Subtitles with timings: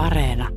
[0.00, 0.48] Areena.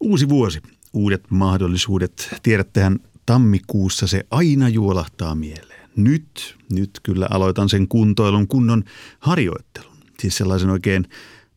[0.00, 0.60] Uusi vuosi,
[0.92, 2.34] uudet mahdollisuudet.
[2.42, 5.90] Tiedättehän, tammikuussa se aina juolahtaa mieleen.
[5.96, 8.84] Nyt, nyt kyllä aloitan sen kuntoilun kunnon
[9.18, 9.96] harjoittelun.
[10.20, 11.08] Siis sellaisen oikein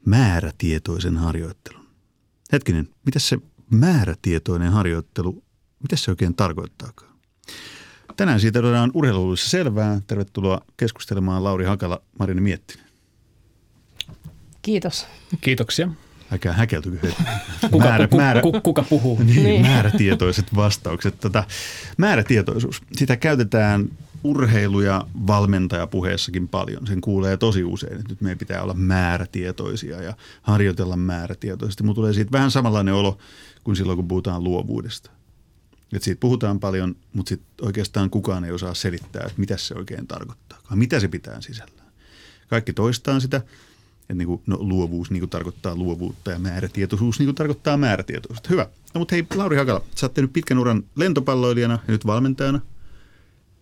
[0.05, 1.85] määrätietoisen harjoittelun.
[2.51, 3.37] Hetkinen, mitä se
[3.69, 5.43] määrätietoinen harjoittelu,
[5.79, 7.13] mitä se oikein tarkoittaakaan?
[8.17, 10.01] Tänään siitä otetaan urheiluissa selvää.
[10.07, 12.85] Tervetuloa keskustelemaan Lauri Hakala, Marini Miettinen.
[14.61, 15.07] Kiitos.
[15.41, 15.89] Kiitoksia.
[16.31, 17.23] Älkää häkeltykö heti.
[17.71, 19.19] Kuka, määrä, ku, määrä, ku, kuka puhuu?
[19.23, 19.61] Niin, niin.
[19.61, 21.19] Määrätietoiset vastaukset.
[21.19, 21.43] Tota,
[21.97, 23.89] määrätietoisuus, sitä käytetään
[24.23, 26.87] urheilu- ja valmentajapuheessakin paljon.
[26.87, 31.83] Sen kuulee tosi usein, että nyt meidän pitää olla määrätietoisia ja harjoitella määrätietoisesti.
[31.83, 33.17] Mutta tulee siitä vähän samanlainen olo
[33.63, 35.11] kuin silloin, kun puhutaan luovuudesta.
[35.93, 40.07] Et siitä puhutaan paljon, mutta sit oikeastaan kukaan ei osaa selittää, että mitä se oikein
[40.07, 40.59] tarkoittaa.
[40.75, 41.87] Mitä se pitää sisällään.
[42.47, 43.41] Kaikki toistaa sitä–
[44.09, 48.49] että niin kuin, no, luovuus niin kuin tarkoittaa luovuutta ja määrätietoisuus niin kuin tarkoittaa määrätietoisuutta.
[48.49, 48.67] Hyvä.
[48.93, 52.61] No mutta hei, Lauri Hakala, sä oot tehnyt pitkän uran lentopalloilijana ja nyt valmentajana.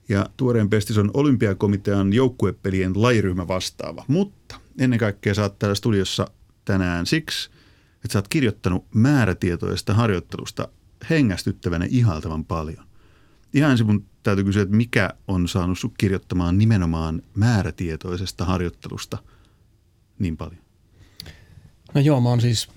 [0.09, 4.05] Ja tuoreen pestis on olympiakomitean joukkuepelien lajiryhmä vastaava.
[4.07, 6.27] Mutta ennen kaikkea sä oot täällä studiossa
[6.65, 7.49] tänään siksi,
[7.95, 10.67] että sä oot kirjoittanut määrätietoista harjoittelusta
[11.09, 12.83] hengästyttävänä ihaltavan paljon.
[13.53, 19.17] Ihan ensin mun täytyy kysyä, että mikä on saanut sut kirjoittamaan nimenomaan määrätietoisesta harjoittelusta–
[20.19, 20.61] niin paljon?
[21.93, 22.69] No joo, mä oon siis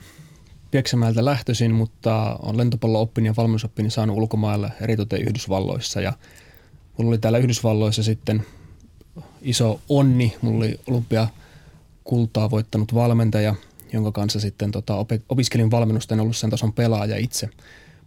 [0.71, 6.01] Pieksämäeltä lähtöisin, mutta on lentopallo-oppini ja valmennusoppini saanut ulkomailla eritoten Yhdysvalloissa.
[6.01, 6.13] Ja
[6.99, 8.47] mulla oli täällä Yhdysvalloissa sitten
[9.43, 10.37] iso onni.
[10.43, 11.29] Mulla oli olympia
[12.05, 13.55] kultaa voittanut valmentaja,
[13.93, 14.95] jonka kanssa sitten tota,
[15.29, 17.49] opiskelin valmennusta, en ollut sen tason pelaaja itse.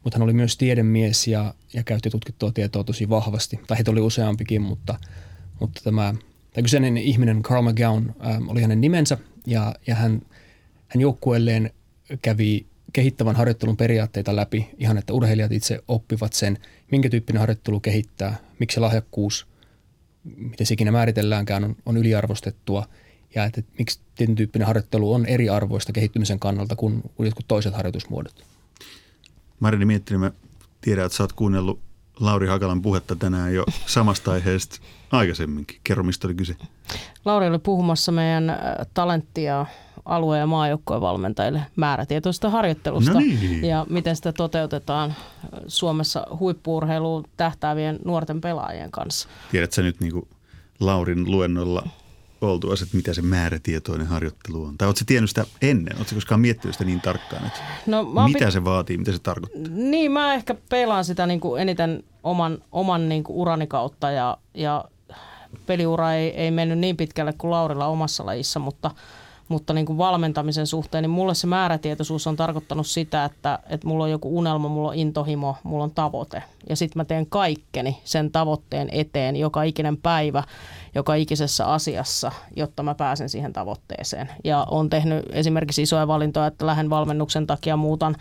[0.03, 3.59] Mutta hän oli myös tiedemies ja, ja käytti tutkittua tietoa tosi vahvasti.
[3.67, 4.99] Tai heitä oli useampikin, mutta,
[5.59, 6.13] mutta tämä
[6.53, 10.21] Tämä kyseinen ihminen, Carl McGowan, ähm, oli hänen nimensä ja, ja hän,
[10.87, 11.71] hän joukkueelleen
[12.21, 16.57] kävi kehittävän harjoittelun periaatteita läpi ihan, että urheilijat itse oppivat sen,
[16.91, 19.47] minkä tyyppinen harjoittelu kehittää, miksi lahjakkuus,
[20.23, 22.85] miten se ikinä määritelläänkään, on, on yliarvostettua
[23.35, 28.45] ja että, että miksi tietyn tyyppinen harjoittelu on eriarvoista kehittymisen kannalta kuin jotkut toiset harjoitusmuodot.
[29.59, 30.31] Marini Miettinen, mä
[30.81, 31.79] tiedän, että sä oot kuunnellut
[32.19, 34.79] Lauri Hakalan puhetta tänään jo samasta aiheesta
[35.11, 35.79] aikaisemminkin.
[35.83, 36.55] Kerro, mistä oli kyse.
[37.25, 38.57] Lauri oli puhumassa meidän äh,
[38.93, 39.65] talenttia
[40.05, 43.65] alue- ja maajoukkojen valmentajille määrätietoisesta harjoittelusta no niin.
[43.65, 45.15] ja miten sitä toteutetaan äh,
[45.67, 49.29] Suomessa huippuurheiluun tähtäävien nuorten pelaajien kanssa.
[49.51, 50.27] Tiedätkö nyt niin kuin
[50.79, 51.87] Laurin luennolla
[52.51, 54.77] oltua, että mitä se määrätietoinen harjoittelu on?
[54.77, 55.97] Tai oletko tiennyt sitä ennen?
[55.97, 59.61] Oletko koskaan miettinyt sitä niin tarkkaan, että no, mitä pit- se vaatii, mitä se tarkoittaa?
[59.69, 64.37] Niin, mä ehkä pelaan sitä niin kuin eniten oman, oman niin kuin urani kautta ja,
[64.53, 64.85] ja
[65.65, 68.91] peliura ei, ei mennyt niin pitkälle kuin Laurilla omassa lajissa, mutta,
[69.47, 74.03] mutta niin kuin valmentamisen suhteen, niin mulle se määrätietoisuus on tarkoittanut sitä, että, että mulla
[74.03, 76.43] on joku unelma, mulla on intohimo, mulla on tavoite.
[76.69, 80.43] Ja sitten mä teen kaikkeni sen tavoitteen eteen joka ikinen päivä
[80.95, 84.29] joka ikisessä asiassa, jotta mä pääsen siihen tavoitteeseen.
[84.43, 88.15] Ja on tehnyt esimerkiksi isoja valintoja, että lähden valmennuksen takia muutan,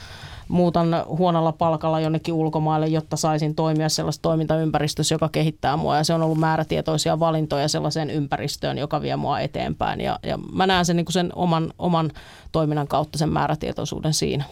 [0.49, 5.97] muutan huonolla palkalla jonnekin ulkomaille, jotta saisin toimia sellaisessa toimintaympäristössä, joka kehittää mua.
[5.97, 10.01] Ja se on ollut määrätietoisia valintoja sellaiseen ympäristöön, joka vie mua eteenpäin.
[10.01, 12.11] Ja, ja mä näen sen, niin sen oman, oman
[12.53, 14.45] toiminnan kautta sen määrätietoisuuden siinä.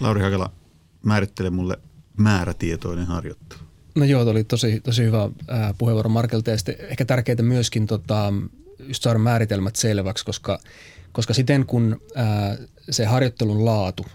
[0.00, 0.50] Lauri Hakala,
[1.02, 1.78] määrittele mulle
[2.16, 3.60] määrätietoinen harjoittelu.
[3.94, 5.30] No joo, oli tosi, tosi hyvä
[5.78, 8.32] puheenvuoro Markelta ja ehkä tärkeää myöskin tota,
[8.78, 10.58] just saada määritelmät selväksi, koska,
[11.12, 12.56] koska siten kun ää,
[12.90, 14.06] se harjoittelun laatu,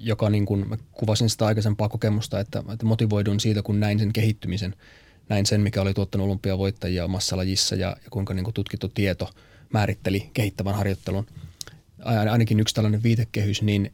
[0.00, 4.12] joka niin kuin mä kuvasin sitä aikaisempaa kokemusta, että, että motivoidun siitä, kun näin sen
[4.12, 4.74] kehittymisen,
[5.28, 9.30] näin sen, mikä oli tuottanut olympiavoittajia omassa lajissa ja, ja kuinka niin kuin tutkittu tieto
[9.72, 11.26] määritteli kehittävän harjoittelun.
[12.30, 13.92] Ainakin yksi tällainen viitekehys, niin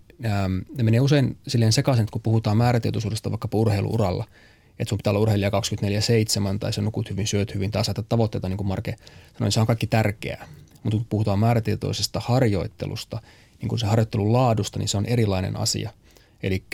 [0.77, 4.25] ne menee usein silleen sekaisin, kun puhutaan määrätietoisuudesta vaikkapa urheiluuralla–
[4.79, 5.51] että sun pitää olla urheilija
[6.55, 9.53] 24-7 tai sä nukut hyvin, syöt hyvin tai asetat tavoitteita, niin kuin Marke sanoi, niin
[9.53, 10.49] se on kaikki tärkeää.
[10.83, 13.21] Mutta kun puhutaan määrätietoisesta harjoittelusta,
[13.61, 15.91] niin kuin se harjoittelun laadusta, niin se on erilainen asia.
[16.43, 16.65] Eli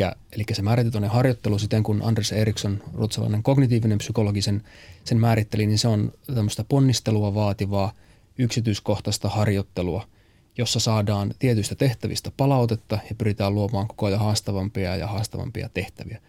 [0.52, 4.62] se määrätietoinen harjoittelu, siten kun Anders Eriksson, ruotsalainen kognitiivinen psykologi, sen,
[5.04, 7.92] sen määritteli, niin se on tämmöistä ponnistelua vaativaa,
[8.38, 10.06] yksityiskohtaista harjoittelua,
[10.58, 16.20] jossa saadaan tietyistä tehtävistä palautetta ja pyritään luomaan koko ajan haastavampia ja haastavampia tehtäviä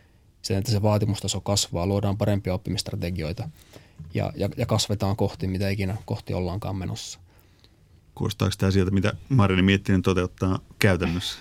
[0.42, 3.50] sen, että se vaatimustaso kasvaa, luodaan parempia oppimistrategioita
[4.14, 7.20] ja, ja, ja kasvetaan kohti, mitä ikinä kohti ollaankaan menossa.
[8.16, 11.40] Kuulostaako tämä sieltä, mitä Marini Miettinen toteuttaa käytännössä?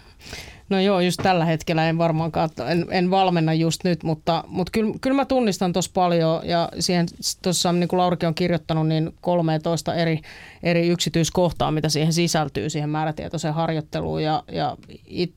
[0.68, 4.94] No joo, just tällä hetkellä en varmaankaan, en, en valmenna just nyt, mutta, mutta kyllä,
[5.00, 7.06] kyllä mä tunnistan tuossa paljon ja siihen
[7.42, 10.20] tuossa niin kuin Laurikin on kirjoittanut, niin 13 eri,
[10.62, 14.76] eri yksityiskohtaa, mitä siihen sisältyy, siihen määrätietoiseen harjoitteluun ja, ja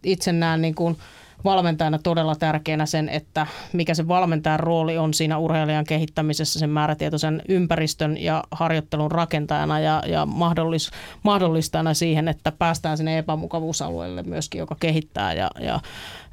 [0.04, 0.98] itse näen niin kuin–
[1.44, 7.42] valmentajana todella tärkeänä sen, että mikä se valmentajan rooli on siinä urheilijan kehittämisessä sen määrätietoisen
[7.50, 10.92] ympäristön ja harjoittelun rakentajana ja, ja mahdollis,
[11.24, 15.80] mahdollistajana siihen, että päästään sinne epämukavuusalueelle myöskin, joka kehittää ja, ja,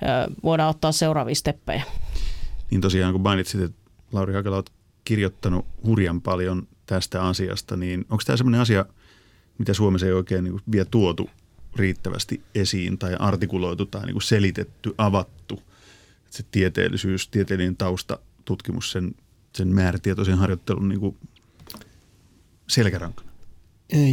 [0.00, 1.82] ja voidaan ottaa seuraavia steppejä.
[2.70, 4.70] Niin tosiaan kun mainitsit, että Lauri Hakala olet
[5.04, 8.84] kirjoittanut hurjan paljon tästä asiasta, niin onko tämä sellainen asia,
[9.58, 11.30] mitä Suomessa ei oikein niin vielä tuotu
[11.76, 15.62] riittävästi esiin tai artikuloitu tai niin kuin selitetty, avattu.
[16.30, 19.14] Se tieteellisyys, tieteellinen tausta, tutkimus, sen,
[19.56, 21.16] sen määrätietoisen harjoittelun niin kuin
[22.66, 23.28] selkärankana.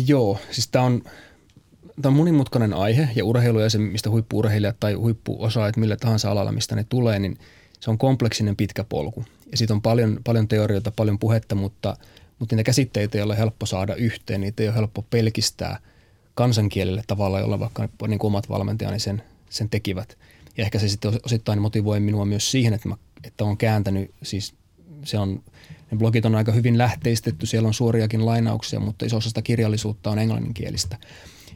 [0.07, 1.02] Joo, siis tämä on,
[2.02, 6.52] tämä on monimutkainen aihe ja urheilu ja se, mistä huippuurheilijat tai huippuosaajat millä tahansa alalla,
[6.52, 7.38] mistä ne tulee, niin
[7.80, 9.25] se on kompleksinen pitkä polku.
[9.52, 11.98] Ja siitä on paljon, paljon teorioita, paljon puhetta, mutta,
[12.40, 15.80] mutta niitä käsitteitä ei ole helppo saada yhteen, niitä ei ole helppo pelkistää–
[16.35, 20.17] kansankielelle tavalla, jolla vaikka niin kuin omat valmentajani sen, sen tekivät.
[20.57, 24.53] Ja ehkä se sitten osittain motivoi minua myös siihen, että, mä, että olen kääntänyt, siis
[25.03, 25.43] se on,
[25.91, 30.09] ne blogit on aika hyvin lähteistetty, siellä on suoriakin lainauksia, mutta iso osa sitä kirjallisuutta
[30.09, 30.97] on englanninkielistä.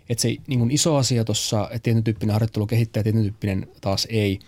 [0.10, 4.08] Että se niin kuin iso asia tuossa, että tietyn tyyppinen harjoittelu kehittää tietyn tyyppinen taas
[4.10, 4.40] ei.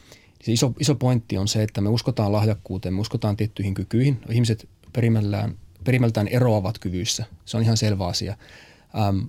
[0.43, 4.19] Se iso, iso pointti on se, että me uskotaan lahjakkuuteen, me uskotaan tiettyihin kykyihin.
[4.29, 7.25] Ihmiset perimältään, perimältään eroavat kyvyissä.
[7.45, 8.37] Se on ihan selvä asia.
[8.99, 9.19] Ähm,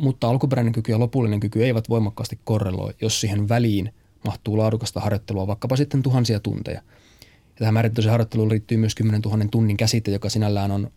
[0.00, 3.92] mutta alkuperäinen kyky ja lopullinen kyky eivät voimakkaasti korreloi, jos siihen väliin
[4.24, 6.82] mahtuu laadukasta harjoittelua, vaikkapa sitten tuhansia tunteja.
[7.20, 10.90] Ja tähän määrittäiseen harjoitteluun liittyy myös 10 000 tunnin käsite, joka sinällään on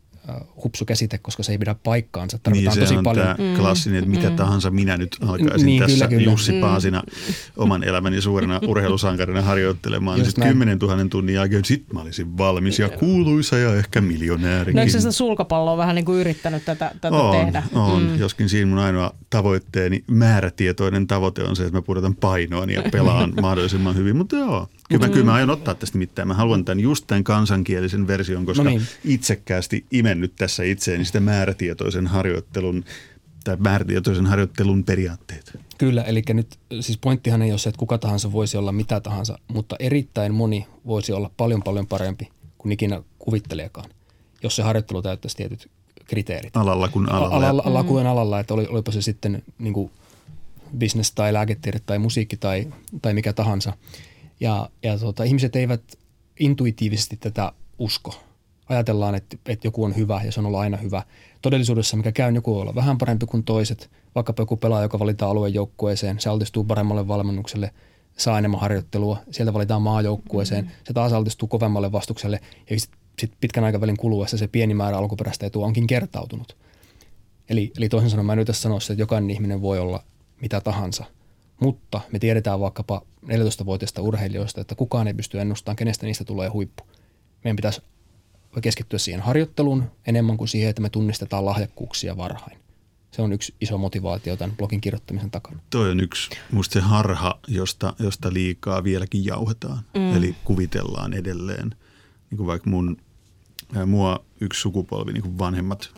[0.64, 2.38] hupsu käsite, koska se ei pidä paikkaansa.
[2.44, 3.28] Tarvitaan niin, tosi on paljon.
[3.38, 4.36] tämä klassinen, että mitä mm.
[4.36, 6.32] tahansa minä nyt alkaisin niin, tässä kyllä, kyllä.
[6.32, 6.60] Jussi mm.
[6.60, 7.04] Paasina
[7.58, 10.18] oman elämäni suurena urheilusankarina harjoittelemaan.
[10.18, 14.76] Just sitten 10 000 tunnin jälkeen sit mä olisin valmis ja kuuluisa ja ehkä miljonäärikin.
[14.76, 17.64] No eikö sitä sulkapalloa vähän niin kuin yrittänyt tätä, tätä on, tehdä?
[17.74, 18.20] On, mm.
[18.20, 23.34] joskin siinä mun ainoa tavoitteeni, määrätietoinen tavoite on se, että mä pudotan painoa ja pelaan
[23.42, 24.18] mahdollisimman hyvin.
[24.18, 25.14] Mutta joo, Kyllä, mm.
[25.14, 26.28] kyllä mä aion ottaa tästä mitään.
[26.28, 28.82] Mä haluan tämän just tämän kansankielisen version, koska no niin.
[29.06, 32.86] itsekkäästi imennyt tässä itseeni sitä määrätietoisen harjoittelun
[33.44, 35.60] tai määrätietoisen harjoittelun periaatteet.
[35.78, 39.40] Kyllä, eli nyt siis pointtihan ei ole se, että kuka tahansa voisi olla mitä tahansa,
[39.48, 43.90] mutta erittäin moni voisi olla paljon paljon parempi kuin ikinä kuvitteleekaan,
[44.44, 45.70] jos se harjoittelu täyttäisi tietyt
[46.06, 46.58] kriteerit.
[46.58, 47.36] Alalla kuin alalla.
[47.36, 49.92] Alalla, alalla kuin alalla, että oli, olipa se sitten niin kuin
[50.80, 52.68] business tai lääketiede tai musiikki tai,
[53.02, 53.74] tai mikä tahansa–
[54.44, 55.82] ja, ja tota, ihmiset eivät
[56.40, 58.16] intuitiivisesti tätä usko.
[58.70, 61.04] Ajatellaan, että, että joku on hyvä ja se on ollut aina hyvä.
[61.42, 63.92] Todellisuudessa, mikä käy, joku voi olla vähän parempi kuin toiset.
[64.16, 67.72] Vaikkapa joku pelaaja, joka valitaan aluejoukkueeseen, se altistuu paremmalle valmennukselle,
[68.18, 70.84] saa enemmän harjoittelua, sieltä valitaan maajoukkueeseen, mm-hmm.
[70.84, 72.40] se taas altistuu kovemmalle vastukselle
[72.70, 76.58] ja sitten sit pitkän aikavälin kuluessa se pieni määrä alkuperäistä etua onkin kertautunut.
[77.50, 80.04] Eli, eli toisin sanoen mä en nyt sanoa että jokainen ihminen voi olla
[80.42, 81.06] mitä tahansa–
[81.64, 86.84] mutta me tiedetään vaikkapa 14-vuotiaista urheilijoista, että kukaan ei pysty ennustamaan, kenestä niistä tulee huippu.
[87.44, 87.82] Meidän pitäisi
[88.62, 92.58] keskittyä siihen harjoitteluun enemmän kuin siihen, että me tunnistetaan lahjakkuuksia varhain.
[93.12, 95.60] Se on yksi iso motivaatio tämän blogin kirjoittamisen takana.
[95.70, 99.80] Toi on yksi, musta se harha, josta, josta liikaa vieläkin jauhetaan.
[99.94, 100.16] Mm.
[100.16, 101.76] Eli kuvitellaan edelleen.
[102.30, 102.98] Niin kuin vaikka mun,
[103.86, 105.92] mua yksi sukupolvi, niin kuin vanhemmat,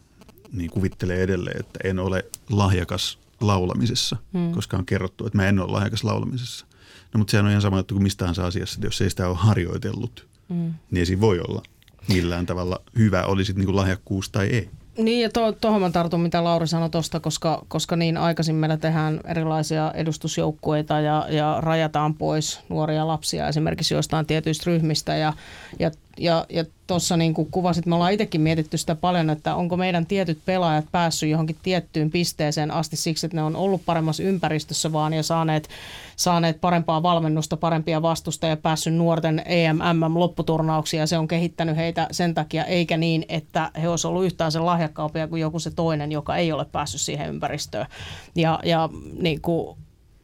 [0.51, 4.51] niin kuvittelee edelleen, että en ole lahjakas laulamisessa, hmm.
[4.51, 6.65] koska on kerrottu, että mä en ole lahjakas laulamisessa.
[7.13, 9.37] No mutta sehän on ihan sama juttu kuin mistä asiassa, että jos ei sitä ole
[9.39, 10.73] harjoitellut, hmm.
[10.91, 11.63] niin ei siinä voi olla
[12.07, 14.69] millään tavalla hyvä, olisi niin kuin lahjakkuus tai ei.
[14.97, 18.77] Niin ja tuohon to, mä tartun, mitä Lauri sanoi tuosta, koska, koska niin aikaisin meillä
[18.77, 25.33] tehdään erilaisia edustusjoukkueita ja, ja rajataan pois nuoria lapsia esimerkiksi joistain tietyistä ryhmistä ja,
[25.79, 29.77] ja ja, ja tuossa niin kuin kuvasit, me ollaan itsekin mietitty sitä paljon, että onko
[29.77, 34.93] meidän tietyt pelaajat päässyt johonkin tiettyyn pisteeseen asti siksi, että ne on ollut paremmassa ympäristössä
[34.93, 35.69] vaan ja saaneet,
[36.15, 42.33] saaneet parempaa valmennusta, parempia vastusta ja päässyt nuorten EMMM-lopputurnauksia ja se on kehittänyt heitä sen
[42.33, 46.35] takia, eikä niin, että he olisivat ollut yhtään sen lahjakkaampia kuin joku se toinen, joka
[46.35, 47.87] ei ole päässyt siihen ympäristöön.
[48.35, 49.77] Ja, ja niin kuin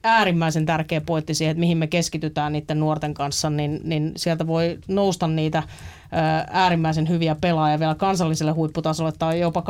[0.03, 4.79] äärimmäisen tärkeä pointti siihen, että mihin me keskitytään niiden nuorten kanssa, niin, niin sieltä voi
[4.87, 5.63] nousta niitä
[6.49, 9.63] äärimmäisen hyviä pelaajia vielä kansalliselle huipputasolle tai jopa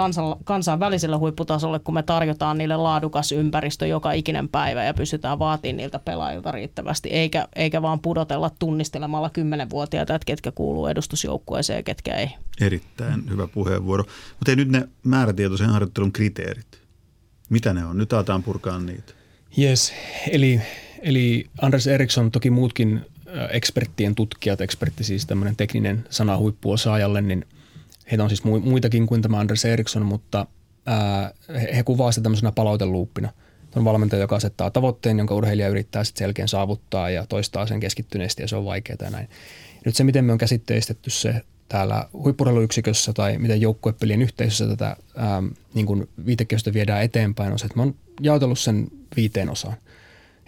[0.43, 5.99] kansainväliselle huipputasolle, kun me tarjotaan niille laadukas ympäristö joka ikinen päivä ja pystytään vaatimaan niiltä
[5.99, 12.29] pelaajilta riittävästi, eikä, eikä vaan pudotella tunnistelemalla kymmenenvuotiaita, että ketkä kuuluu edustusjoukkueeseen ja ketkä ei.
[12.61, 14.03] Erittäin hyvä puheenvuoro.
[14.39, 16.81] Mutta nyt ne määrätietoisen harjoittelun kriteerit.
[17.49, 17.97] Mitä ne on?
[17.97, 19.20] Nyt aletaan purkaa niitä.
[19.57, 19.93] Yes,
[20.31, 20.61] eli,
[21.01, 23.01] eli Anders Eriksson, toki muutkin
[23.49, 27.45] eksperttien tutkijat, ekspertti siis tämmöinen tekninen sana huippuosaajalle, niin
[28.11, 30.45] heitä on siis muitakin kuin tämä Anders Eriksson, mutta
[30.85, 31.33] ää,
[31.75, 33.29] he kuvaavat sitä tämmöisenä palauteluuppina.
[33.75, 38.41] On valmentaja, joka asettaa tavoitteen, jonka urheilija yrittää sitten selkeän saavuttaa ja toistaa sen keskittyneesti
[38.41, 39.29] ja se on vaikeaa näin.
[39.85, 45.43] Nyt se, miten me on käsitteistetty se täällä huippurheiluyksikössä tai miten joukkuepelien yhteisössä tätä ää,
[45.73, 49.77] niin kuin viitekehystä viedään eteenpäin, on se, että mä oon jaotellut sen viiteen osaan.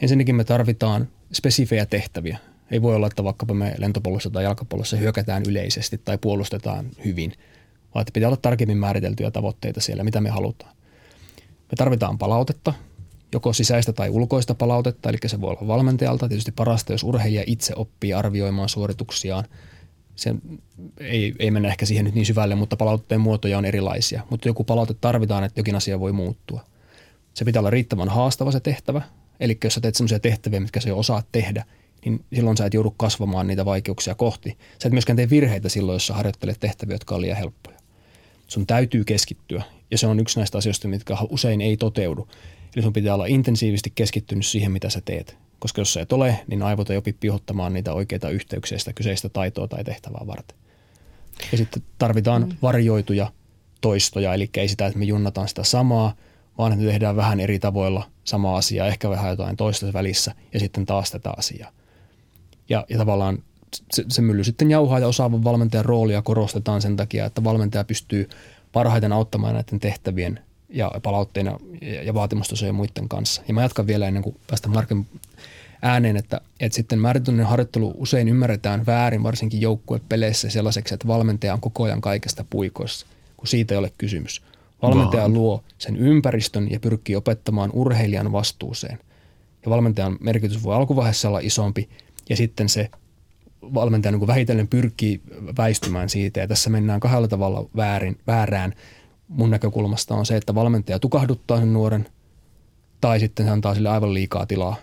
[0.01, 2.37] Ensinnäkin me tarvitaan spesifejä tehtäviä.
[2.71, 7.33] Ei voi olla, että vaikkapa me lentopallossa tai jalkapallossa hyökätään yleisesti tai puolustetaan hyvin,
[7.95, 10.75] vaan että pitää olla tarkemmin määriteltyjä tavoitteita siellä, mitä me halutaan.
[11.71, 12.73] Me tarvitaan palautetta,
[13.33, 16.27] joko sisäistä tai ulkoista palautetta, eli se voi olla valmentajalta.
[16.27, 19.43] Tietysti parasta, jos urheilija itse oppii arvioimaan suorituksiaan.
[20.15, 20.35] Se
[20.97, 24.21] ei, ei mennä ehkä siihen nyt niin syvälle, mutta palautteen muotoja on erilaisia.
[24.29, 26.65] Mutta joku palaute tarvitaan, että jokin asia voi muuttua.
[27.33, 29.01] Se pitää olla riittävän haastava se tehtävä.
[29.39, 31.65] Eli jos sä teet sellaisia tehtäviä, mitkä sä jo osaat tehdä,
[32.05, 34.57] niin silloin sä et joudu kasvamaan niitä vaikeuksia kohti.
[34.79, 37.77] Sä et myöskään tee virheitä silloin, jos sä harjoittelet tehtäviä, jotka on liian helppoja.
[38.47, 42.27] Sun täytyy keskittyä, ja se on yksi näistä asioista, mitkä usein ei toteudu.
[42.75, 45.37] Eli sun pitää olla intensiivisesti keskittynyt siihen, mitä sä teet.
[45.59, 49.29] Koska jos se et ole, niin aivot ei opi pihottamaan niitä oikeita yhteyksiä sitä kyseistä
[49.29, 50.57] taitoa tai tehtävää varten.
[51.51, 52.55] Ja sitten tarvitaan mm.
[52.61, 53.31] varjoituja
[53.81, 56.15] toistoja, eli ei sitä, että me junnataan sitä samaa,
[56.57, 60.85] vaan että tehdään vähän eri tavoilla sama asia, ehkä vähän jotain toista välissä ja sitten
[60.85, 61.71] taas tätä asiaa.
[62.69, 63.43] Ja, ja tavallaan
[63.91, 68.29] se, se mylly sitten jauhaa ja osaavan valmentajan roolia korostetaan sen takia, että valmentaja pystyy
[68.71, 71.57] parhaiten auttamaan näiden tehtävien ja palautteina
[72.03, 73.41] ja vaatimustasojen muiden kanssa.
[73.47, 75.05] Ja mä jatkan vielä ennen kuin päästä Marken
[75.81, 81.61] ääneen, että, että sitten määrätyinen harjoittelu usein ymmärretään väärin, varsinkin joukkuepeleissä sellaiseksi, että valmentaja on
[81.61, 83.05] koko ajan kaikesta puikoissa,
[83.37, 84.41] kun siitä ei ole kysymys.
[84.83, 85.33] Valmentaja Vaan.
[85.33, 88.99] luo sen ympäristön ja pyrkii opettamaan urheilijan vastuuseen.
[89.65, 91.89] Ja valmentajan merkitys voi alkuvaiheessa olla isompi
[92.29, 92.89] ja sitten se
[93.73, 95.21] valmentaja niin vähitellen pyrkii
[95.57, 96.39] väistymään siitä.
[96.39, 98.73] Ja tässä mennään kahdella tavalla väärin, väärään
[99.27, 102.07] mun näkökulmasta on se, että valmentaja tukahduttaa sen nuoren
[103.01, 104.75] tai sitten se antaa sille aivan liikaa tilaa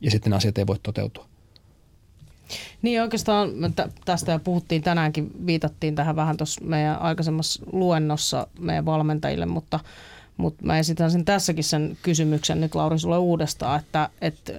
[0.00, 1.29] ja sitten asiat ei voi toteutua.
[2.82, 3.50] Niin oikeastaan
[4.04, 9.80] tästä jo puhuttiin tänäänkin, viitattiin tähän vähän tuossa meidän aikaisemmassa luennossa meidän valmentajille, mutta,
[10.36, 14.52] mutta mä esitän sen tässäkin sen kysymyksen nyt Lauri sulle uudestaan, että, että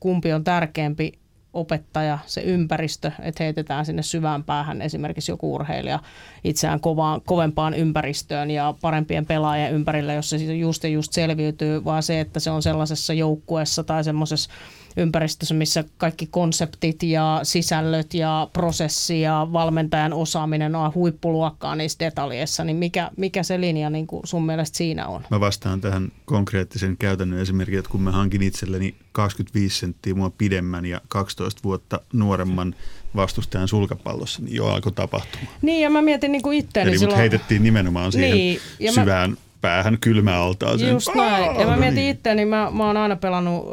[0.00, 1.12] kumpi on tärkeämpi
[1.54, 5.98] opettaja, se ympäristö, että heitetään sinne syvään päähän esimerkiksi joku urheilija
[6.44, 12.02] itseään kovaan, kovempaan ympäristöön ja parempien pelaajien ympärillä, jossa se just ja just selviytyy, vaan
[12.02, 14.50] se, että se on sellaisessa joukkueessa tai semmoisessa
[14.96, 22.64] ympäristössä, missä kaikki konseptit ja sisällöt ja prosessi ja valmentajan osaaminen on huippuluokkaa niissä detaljeissa,
[22.64, 25.22] niin mikä, mikä se linja niin kuin sun mielestä siinä on?
[25.30, 30.86] Mä vastaan tähän konkreettisen käytännön esimerkin, että kun mä hankin itselleni 25 senttiä mua pidemmän
[30.86, 32.74] ja 12 vuotta nuoremman
[33.16, 35.40] vastustajan sulkapallossa, niin jo alkoi tapahtua.
[35.62, 37.18] Niin, ja mä mietin niin kuin itseäni Eli silloin...
[37.18, 38.60] heitettiin nimenomaan siihen niin,
[38.94, 40.92] syvään mä päähän kylmäaltaaseen.
[40.92, 41.60] Just näin.
[41.60, 42.10] Ja mä mietin niin.
[42.10, 43.72] itse, niin mä, mä oon aina pelannut ö,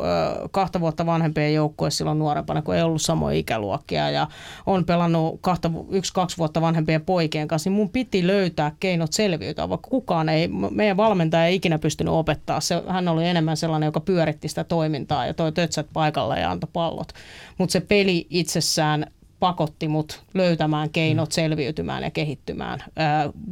[0.52, 4.10] kahta vuotta vanhempien joukkueessa silloin nuorempana, kun ei ollut samoja ikäluokkia.
[4.10, 4.28] Ja
[4.66, 9.90] on pelannut kahta, yksi-kaksi vuotta vanhempien poikien kanssa, niin mun piti löytää keinot selviytyä, vaikka
[9.90, 12.62] kukaan ei, meidän valmentaja ei ikinä pystynyt opettaa.
[12.62, 16.70] Se, hän oli enemmän sellainen, joka pyöritti sitä toimintaa ja toi tötsät paikalle ja antoi
[16.74, 17.14] pallot.
[17.58, 19.06] Mutta se peli itsessään
[19.42, 21.34] pakotti mut löytämään keinot mm.
[21.34, 22.80] selviytymään ja kehittymään.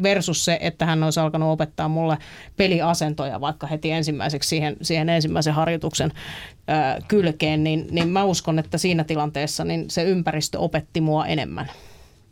[0.04, 2.18] Versus se, että hän olisi alkanut opettaa mulle
[2.58, 6.12] peliasentoja vaikka heti ensimmäiseksi siihen, siihen ensimmäisen harjoituksen
[7.08, 11.72] kylkeen, niin, niin mä uskon, että siinä tilanteessa niin se ympäristö opetti mua enemmän.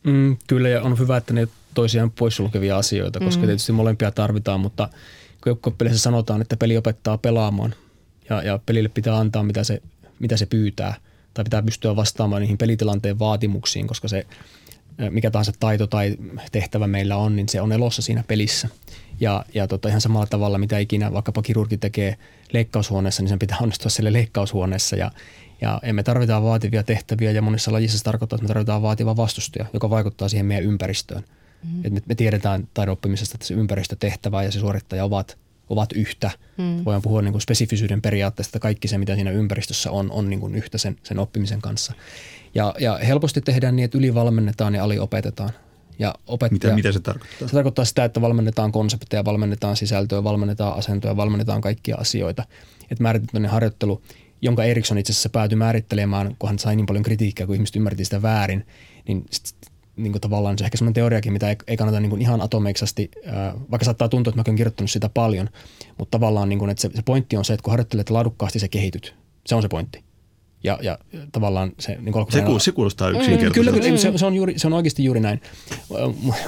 [0.03, 3.47] Mm, kyllä ja on hyvä, että ne toisiaan poissulkevia asioita, koska mm.
[3.47, 4.89] tietysti molempia tarvitaan, mutta
[5.61, 7.75] kun pelissä sanotaan, että peli opettaa pelaamaan
[8.29, 9.81] ja, ja pelille pitää antaa mitä se,
[10.19, 10.95] mitä se pyytää–
[11.37, 14.25] tai pitää pystyä vastaamaan niihin pelitilanteen vaatimuksiin, koska se
[15.09, 16.17] mikä tahansa taito tai
[16.51, 18.69] tehtävä meillä on, niin se on elossa siinä pelissä.
[19.19, 22.17] Ja, ja tota, ihan samalla tavalla, mitä ikinä vaikkapa kirurgi tekee
[22.53, 24.95] leikkaushuoneessa, niin sen pitää onnistua siellä leikkaushuoneessa.
[24.95, 25.11] Ja,
[25.61, 29.65] ja emme tarvita vaativia tehtäviä ja monissa lajissa se tarkoittaa, että me tarvitaan vaativa vastustaja,
[29.73, 31.23] joka vaikuttaa siihen meidän ympäristöön.
[31.63, 31.85] Mm-hmm.
[31.85, 35.37] Et me, me tiedetään taidoppimisesta, että se ympäristötehtävä ja se suorittaja ovat
[35.69, 36.31] ovat yhtä.
[36.57, 36.85] Mm.
[36.85, 40.55] Voidaan puhua niin kuin spesifisyyden periaatteesta, kaikki se mitä siinä ympäristössä on, on niin kuin
[40.55, 41.93] yhtä sen, sen oppimisen kanssa.
[42.55, 45.49] Ja, ja helposti tehdään niin, että ylivalmennetaan ja aliopetetaan.
[45.99, 47.47] Ja opettaja, mitä, mitä se tarkoittaa?
[47.47, 52.43] Se tarkoittaa sitä, että valmennetaan konsepteja, valmennetaan sisältöä, valmennetaan asentoja, valmennetaan kaikkia asioita.
[52.91, 54.01] Että määritettyinen harjoittelu,
[54.41, 58.03] jonka Eriksson itse asiassa päätyi määrittelemään, kun hän sai niin paljon kritiikkiä, kun ihmiset ymmärti
[58.03, 58.65] sitä väärin,
[59.07, 59.25] niin
[59.97, 63.11] niin kuin tavallaan se ehkä semmoinen teoriakin, mitä ei, ei kannata niin kuin ihan atomeiksasti,
[63.71, 65.49] vaikka saattaa tuntua, että mä olen kirjoittanut sitä paljon,
[65.97, 68.67] mutta tavallaan niin kuin, että se, se pointti on se, että kun harjoittelet laadukkaasti, se
[68.67, 69.15] kehityt.
[69.45, 70.03] Se on se pointti.
[70.63, 70.97] Ja, ja
[71.31, 71.91] tavallaan se...
[71.95, 73.53] Niin se, kuulostaa, se kuulostaa yksinkertaisesti.
[73.53, 75.41] Kyllä, kyllä se, se, on juuri, se on oikeasti juuri näin.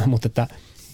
[0.06, 0.48] mutta että,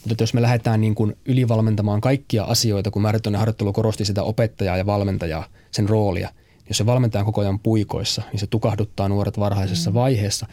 [0.05, 4.24] mutta että jos me lähdetään niin kuin ylivalmentamaan kaikkia asioita, kun määrättöinen harjoittelu korosti sitä
[4.24, 8.47] opettajaa ja valmentajaa, sen roolia, niin jos se valmentaja on koko ajan puikoissa, niin se
[8.47, 9.93] tukahduttaa nuoret varhaisessa mm.
[9.93, 10.47] vaiheessa.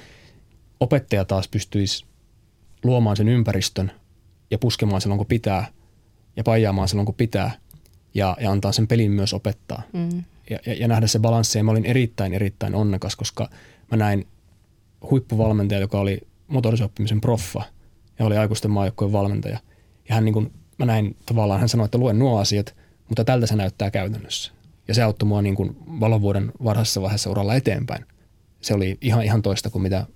[0.83, 2.05] Opettaja taas pystyisi
[2.85, 3.93] luomaan sen ympäristön
[4.51, 5.67] ja puskemaan silloin, kun pitää
[6.37, 7.51] ja paijaamaan silloin, kun pitää
[8.15, 9.83] ja, ja antaa sen pelin myös opettaa.
[9.93, 10.25] Mm.
[10.51, 11.59] Ja, ja, ja nähdä se balanssi.
[11.59, 13.51] Ja mä olin erittäin, erittäin onnekas, koska
[13.91, 14.27] mä näin
[15.11, 17.63] huippuvalmentaja, joka oli motorisoppimisen proffa
[18.19, 19.59] ja oli aikuisten maajoukkojen valmentaja.
[20.09, 22.75] Ja hän niin kuin, mä näin tavallaan, hän sanoi, että luen nuo asiat,
[23.09, 24.53] mutta tältä se näyttää käytännössä.
[24.89, 28.05] Ja se auttoi mua niin kuin valovuoden varhaisessa vaiheessa uralla eteenpäin.
[28.61, 30.07] Se oli ihan, ihan toista kuin mitä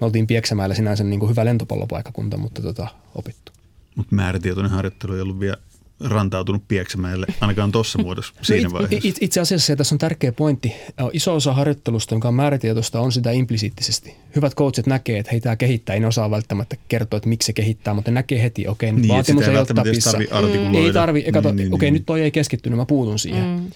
[0.00, 3.52] me oltiin Pieksämäellä sinänsä niin kuin hyvä lentopallopaikkakunta, mutta tota, opittu.
[3.96, 5.56] Mutta määrätietoinen harjoittelu ei ollut vielä
[6.04, 9.08] rantautunut Pieksämäelle, ainakaan tuossa muodossa no siinä no vaiheessa.
[9.08, 10.74] It, itse asiassa tässä on tärkeä pointti.
[11.12, 14.16] Iso osa harjoittelusta, jonka on määrätietoista, on sitä implisiittisesti.
[14.36, 17.52] Hyvät coachit näkee, että hei tämä kehittää, ei ne osaa välttämättä kertoa, että miksi se
[17.52, 20.18] kehittää, mutta ne näkee heti, okei, okay, niin, vaatimus ei ole tapissa.
[20.18, 20.74] Mm.
[20.74, 21.94] Ei tarvi, kato, niin, niin, okei, okay, niin.
[21.94, 23.44] nyt toi ei keskittynyt, mä puutun siihen.
[23.44, 23.70] Mm.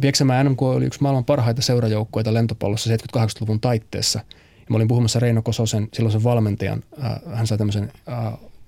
[0.00, 4.20] Pieksämään NMK oli yksi maailman parhaita seurajoukkueita lentopallossa 78-luvun taitteessa.
[4.62, 6.82] Ja mä olin puhumassa Reino Kososen, silloisen valmentajan,
[7.34, 7.92] hän sai tämmöisen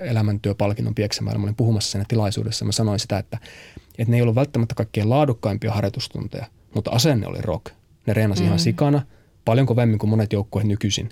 [0.01, 1.39] elämäntyöpalkinnon Pieksämäellä.
[1.39, 2.65] Mä olin puhumassa siinä tilaisuudessa.
[2.65, 3.39] Mä sanoin sitä, että,
[3.99, 7.67] että ne ei ollut välttämättä kaikkein laadukkaimpia harjoitustunteja, mutta asenne oli rock.
[8.07, 8.47] Ne reenasi mm.
[8.47, 9.03] ihan sikana,
[9.45, 11.09] paljon kovemmin kuin monet joukkueet nykyisin.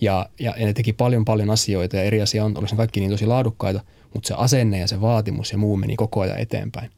[0.00, 3.10] Ja, ja, ja ne teki paljon paljon asioita ja eri asia on, olisi kaikki niin
[3.10, 3.80] tosi laadukkaita,
[4.14, 6.90] mutta se asenne ja se vaatimus ja muu meni koko ajan eteenpäin.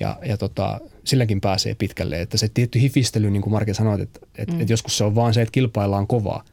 [0.00, 4.20] Ja, ja tota, silläkin pääsee pitkälle, että se tietty hifistely, niin kuin Marke sanoi, että,
[4.38, 4.60] että, mm.
[4.60, 6.44] että joskus se on vaan se, että kilpaillaan kovaa.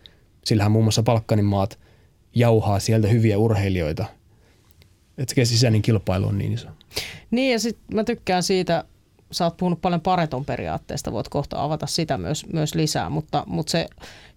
[0.46, 1.80] Sillähän muun muassa Balkanin maat–
[2.36, 4.06] jauhaa sieltä hyviä urheilijoita.
[5.18, 6.68] Että se sisäinen kilpailu on niin iso.
[7.32, 8.84] Niin ja sitten mä tykkään siitä,
[9.32, 13.72] sä oot puhunut paljon pareton periaatteesta, voit kohta avata sitä myös, myös lisää, mutta, mutta
[13.72, 13.88] se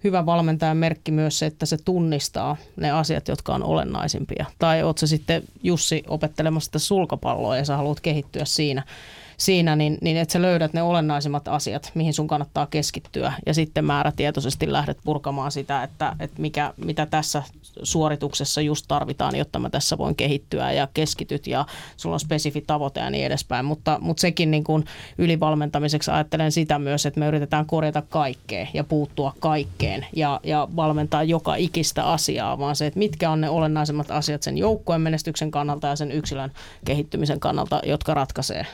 [0.07, 4.47] hyvä valmentajan merkki myös se, että se tunnistaa ne asiat, jotka on olennaisimpia.
[4.59, 8.83] Tai oot se sitten Jussi opettelemassa sitä sulkapalloa ja sä haluat kehittyä siinä–
[9.37, 13.85] siinä, niin, niin että sä löydät ne olennaisimmat asiat, mihin sun kannattaa keskittyä ja sitten
[13.85, 17.43] määrätietoisesti lähdet purkamaan sitä, että, että mikä, mitä tässä
[17.83, 21.67] suorituksessa just tarvitaan, jotta mä tässä voin kehittyä ja keskityt ja
[21.97, 23.65] sulla on spesifi tavoite ja niin edespäin.
[23.65, 24.85] Mutta, mutta sekin niin kuin
[25.19, 31.23] ylivalmentamiseksi ajattelen sitä myös, että me yritetään korjata kaikkea ja puuttua kaikkeen ja, ja valmentaa
[31.23, 35.87] joka ikistä asiaa, vaan se, että mitkä on ne olennaisimmat asiat sen joukkueen menestyksen kannalta
[35.87, 36.53] ja sen yksilön
[36.85, 38.67] kehittymisen kannalta, jotka ratkaisee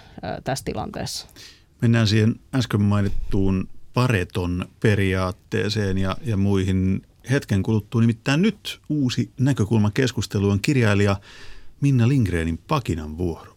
[0.45, 1.27] tässä tilanteessa.
[1.83, 8.01] Mennään siihen äsken mainittuun Pareton periaatteeseen ja, ja muihin hetken kuluttua.
[8.01, 11.17] Nimittäin nyt uusi näkökulma keskusteluun kirjailija
[11.81, 13.52] Minna Lindgrenin Pakinan vuoro.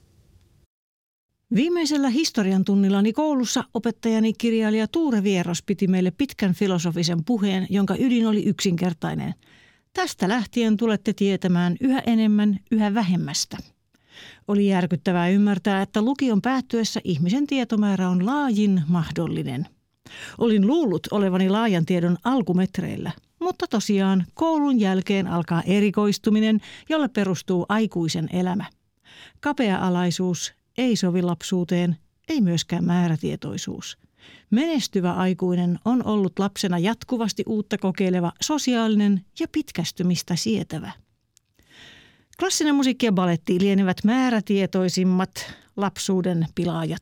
[1.55, 8.27] Viimeisellä historian tunnillani koulussa opettajani kirjailija Tuure Vieros piti meille pitkän filosofisen puheen, jonka ydin
[8.27, 9.33] oli yksinkertainen.
[9.93, 13.57] Tästä lähtien tulette tietämään yhä enemmän yhä vähemmästä–
[14.47, 19.67] oli järkyttävää ymmärtää, että lukion päättyessä ihmisen tietomäärä on laajin mahdollinen.
[20.37, 28.29] Olin luullut olevani laajan tiedon alkumetreillä, mutta tosiaan koulun jälkeen alkaa erikoistuminen, jolle perustuu aikuisen
[28.33, 28.65] elämä.
[29.39, 33.97] Kapea-alaisuus ei sovi lapsuuteen, ei myöskään määrätietoisuus.
[34.49, 40.91] Menestyvä aikuinen on ollut lapsena jatkuvasti uutta kokeileva, sosiaalinen ja pitkästymistä sietävä–
[42.39, 47.01] Klassinen musiikki ja baletti lienevät määrätietoisimmat lapsuuden pilaajat.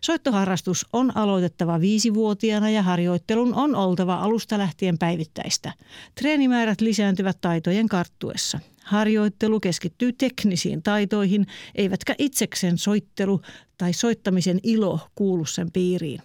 [0.00, 5.72] Soittoharrastus on aloitettava viisivuotiaana ja harjoittelun on oltava alusta lähtien päivittäistä.
[6.14, 8.60] Treenimäärät lisääntyvät taitojen karttuessa.
[8.84, 13.40] Harjoittelu keskittyy teknisiin taitoihin, eivätkä itsekseen soittelu
[13.78, 16.20] tai soittamisen ilo kuulu sen piiriin.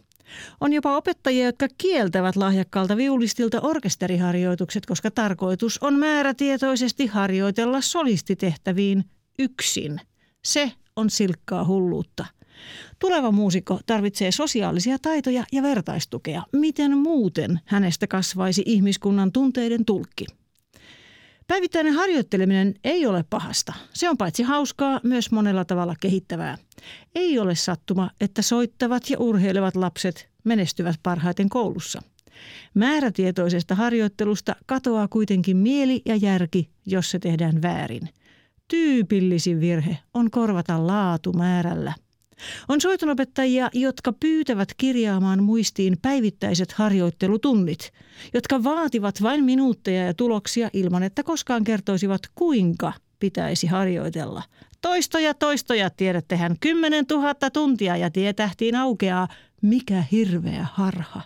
[0.61, 9.03] On jopa opettajia, jotka kieltävät lahjakkaalta viulistilta orkesteriharjoitukset, koska tarkoitus on määrätietoisesti harjoitella solistitehtäviin
[9.39, 10.01] yksin.
[10.45, 12.25] Se on silkkaa hulluutta.
[12.99, 16.43] Tuleva muusikko tarvitsee sosiaalisia taitoja ja vertaistukea.
[16.51, 20.25] Miten muuten hänestä kasvaisi ihmiskunnan tunteiden tulkki?
[21.49, 23.73] Päivittäinen harjoitteleminen ei ole pahasta.
[23.93, 26.57] Se on paitsi hauskaa, myös monella tavalla kehittävää.
[27.15, 32.01] Ei ole sattuma, että soittavat ja urheilevat lapset menestyvät parhaiten koulussa.
[32.73, 38.09] Määrätietoisesta harjoittelusta katoaa kuitenkin mieli ja järki, jos se tehdään väärin.
[38.67, 41.93] Tyypillisin virhe on korvata laatu määrällä–
[42.69, 47.91] on soitonopettajia, jotka pyytävät kirjaamaan muistiin päivittäiset harjoittelutunnit,
[48.33, 54.43] jotka vaativat vain minuutteja ja tuloksia ilman, että koskaan kertoisivat, kuinka pitäisi harjoitella.
[54.81, 59.27] Toistoja, toistoja, tiedättehän, 10 000 tuntia ja tietähtiin aukeaa,
[59.61, 61.21] mikä hirveä harha.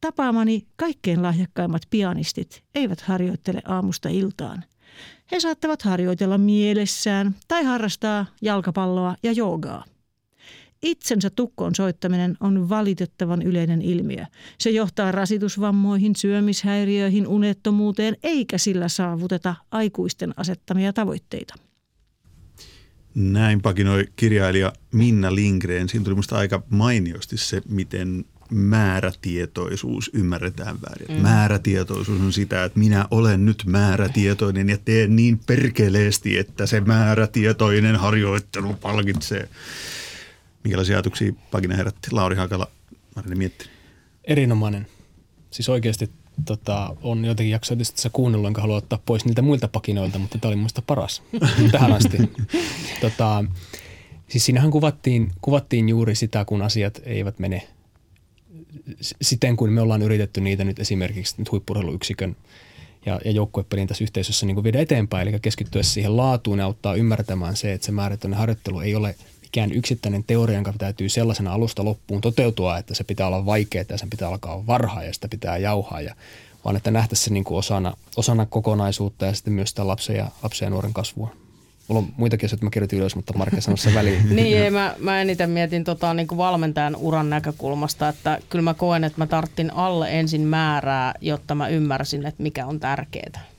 [0.00, 4.64] Tapaamani kaikkein lahjakkaimmat pianistit eivät harjoittele aamusta iltaan.
[5.32, 9.84] He saattavat harjoitella mielessään tai harrastaa jalkapalloa ja joogaa.
[10.86, 14.24] Itsensä tukkoon soittaminen on valitettavan yleinen ilmiö.
[14.58, 21.54] Se johtaa rasitusvammoihin, syömishäiriöihin, unettomuuteen, eikä sillä saavuteta aikuisten asettamia tavoitteita.
[23.14, 25.88] Näin pakinoi kirjailija Minna Lindgren.
[25.88, 31.16] Siinä tuli minusta aika mainiosti se, miten määrätietoisuus ymmärretään väärin.
[31.16, 31.22] Mm.
[31.22, 37.96] Määrätietoisuus on sitä, että minä olen nyt määrätietoinen ja teen niin perkeleesti, että se määrätietoinen
[37.96, 39.48] harjoittelu palkitsee.
[40.66, 42.66] Minkälaisia ajatuksia Pagina herätti Lauri Hakala?
[43.16, 43.68] Marini mietti.
[44.24, 44.86] Erinomainen.
[45.50, 46.10] Siis oikeasti
[46.44, 50.48] tota, on jotenkin jaksoja tässä kuunnellut, enkä halua ottaa pois niiltä muilta pakinoilta, mutta tämä
[50.48, 51.22] oli minusta paras
[51.72, 52.16] tähän asti.
[53.00, 53.44] tota,
[54.28, 57.68] siis siinähän kuvattiin, kuvattiin juuri sitä, kun asiat eivät mene
[59.22, 62.36] siten, kuin me ollaan yritetty niitä nyt esimerkiksi nyt huippurheiluyksikön
[63.06, 67.56] ja, ja joukkuepelin tässä yhteisössä niin viedä eteenpäin, eli keskittyä siihen laatuun ja auttaa ymmärtämään
[67.56, 69.14] se, että se määrätön harjoittelu ei ole
[69.56, 73.98] mikään yksittäinen teoria, jonka täytyy sellaisena alusta loppuun toteutua, että se pitää olla vaikeaa ja
[73.98, 76.14] sen pitää alkaa varhaa ja sitä pitää jauhaa, ja,
[76.64, 80.28] vaan että nähtäisiin se niin kuin osana, osana kokonaisuutta ja sitten myös sitä lapsen ja,
[80.42, 81.30] lapsen ja nuoren kasvua.
[81.88, 84.22] Mulla on muitakin asioita, mä kirjoitin ylös, mutta Marke sanoi se väliin.
[84.36, 88.74] niin, ei, mä, mä eniten mietin tota, niin kuin valmentajan uran näkökulmasta, että kyllä mä
[88.74, 93.55] koen, että mä tarttin alle ensin määrää, jotta mä ymmärsin, että mikä on tärkeää.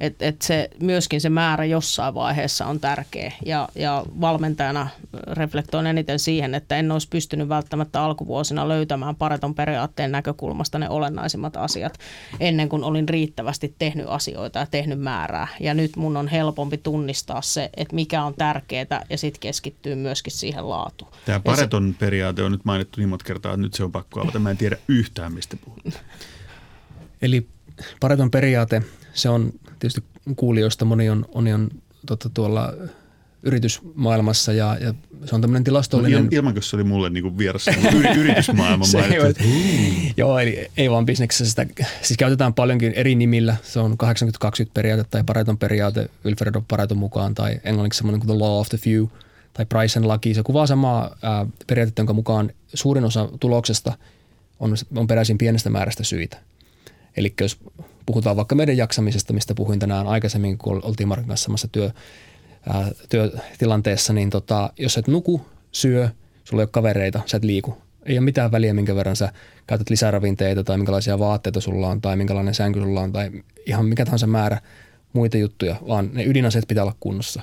[0.00, 3.32] Että et se, myöskin se määrä jossain vaiheessa on tärkeä.
[3.46, 4.88] Ja, ja valmentajana
[5.32, 11.56] reflektoin eniten siihen, että en olisi pystynyt välttämättä alkuvuosina löytämään pareton periaatteen näkökulmasta ne olennaisimmat
[11.56, 11.98] asiat
[12.40, 15.48] ennen kuin olin riittävästi tehnyt asioita ja tehnyt määrää.
[15.60, 20.32] Ja nyt mun on helpompi tunnistaa se, että mikä on tärkeää ja sitten keskittyy myöskin
[20.32, 21.12] siihen laatuun.
[21.24, 24.20] Tämä pareton se, periaate on nyt mainittu niin monta kertaa, että nyt se on pakko
[24.20, 24.38] avata.
[24.38, 26.02] Mä en tiedä yhtään, mistä puhut.
[27.22, 27.48] Eli
[28.00, 28.82] pareton periaate,
[29.14, 30.04] se on tietysti
[30.36, 31.70] kuulijoista moni on, on, on
[32.06, 32.74] totta, tuolla
[33.42, 36.24] yritysmaailmassa ja, ja se on tämmöinen tilastollinen...
[36.24, 37.66] No, ilman, se oli mulle niin kuin vieras
[38.18, 39.44] yritysmaailman mainittu.
[40.16, 43.56] Joo, eli ei vaan bisneksessä sitä, siis käytetään paljonkin eri nimillä.
[43.62, 43.96] Se on 80-20
[44.74, 48.78] periaate tai Pareton periaate Wilfredo Pareton mukaan tai englanniksi semmoinen kuin the law of the
[48.78, 49.06] few
[49.52, 50.34] tai Price'n laki.
[50.34, 53.92] Se kuvaa samaa ää, periaatetta, jonka mukaan suurin osa tuloksesta
[54.60, 56.36] on, on peräisin pienestä määrästä syitä.
[57.16, 57.58] Eli jos
[58.06, 61.90] puhutaan vaikka meidän jaksamisesta, mistä puhuin tänään aikaisemmin, kun oltiin Markin kanssa samassa työ,
[62.68, 66.08] ää, työtilanteessa, niin tota, jos et nuku, syö,
[66.44, 67.78] sulla ei ole kavereita, sä et liiku.
[68.06, 69.32] Ei ole mitään väliä, minkä verran sä
[69.66, 73.30] käytät lisäravinteita tai minkälaisia vaatteita sulla on tai minkälainen sänky sulla on tai
[73.66, 74.60] ihan mikä tahansa määrä
[75.12, 77.42] muita juttuja, vaan ne ydinaseet pitää olla kunnossa.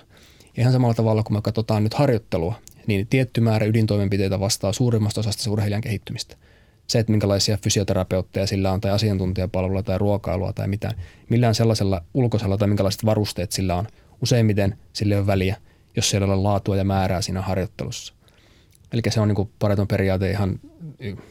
[0.57, 2.55] Ja ihan samalla tavalla, kun me katsotaan nyt harjoittelua,
[2.87, 6.35] niin tietty määrä ydintoimenpiteitä vastaa suurimmasta osasta urheilijan kehittymistä–
[6.87, 10.95] se, että minkälaisia fysioterapeutteja sillä on tai asiantuntijapalvelua tai ruokailua tai mitään.
[11.29, 13.87] Millään sellaisella ulkoisella tai minkälaiset varusteet sillä on.
[14.21, 15.55] Useimmiten sillä on väliä,
[15.95, 18.13] jos siellä on laatua ja määrää siinä harjoittelussa.
[18.91, 20.59] Eli se on niin pareton periaate ihan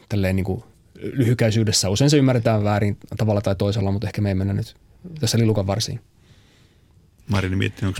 [0.09, 0.63] tälleen niin kuin
[0.95, 1.89] lyhykäisyydessä.
[1.89, 4.75] Usein se ymmärretään väärin tavalla tai toisella, mutta ehkä me ei mennä nyt
[5.19, 5.99] tässä lilukan varsiin.
[7.27, 7.99] Marini miettii, onko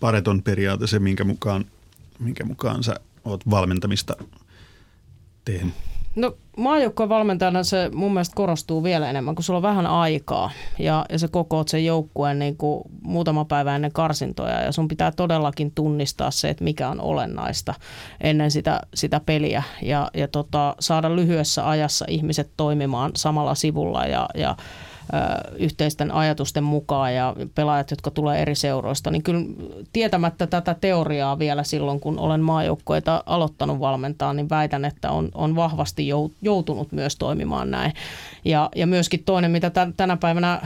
[0.00, 1.64] pareton periaate se, minkä mukaan,
[2.18, 2.94] minkä mukaan sä
[3.24, 4.16] oot valmentamista
[5.44, 5.74] tehnyt?
[6.16, 11.06] No maajoukkojen valmentajana se mun mielestä korostuu vielä enemmän, kun sulla on vähän aikaa ja,
[11.12, 15.72] ja sä kokoot sen joukkueen niin kuin muutama päivä ennen karsintoja ja sun pitää todellakin
[15.74, 17.74] tunnistaa se, että mikä on olennaista
[18.20, 24.28] ennen sitä, sitä peliä ja, ja tota, saada lyhyessä ajassa ihmiset toimimaan samalla sivulla ja,
[24.34, 24.56] ja
[25.56, 29.44] yhteisten ajatusten mukaan ja pelaajat, jotka tulee eri seuroista, niin kyllä
[29.92, 35.56] tietämättä tätä teoriaa vielä silloin, kun olen maajoukkoita aloittanut valmentaa, niin väitän, että on, on
[35.56, 36.08] vahvasti
[36.42, 37.92] joutunut myös toimimaan näin.
[38.44, 40.60] Ja, ja myöskin toinen, mitä tänä päivänä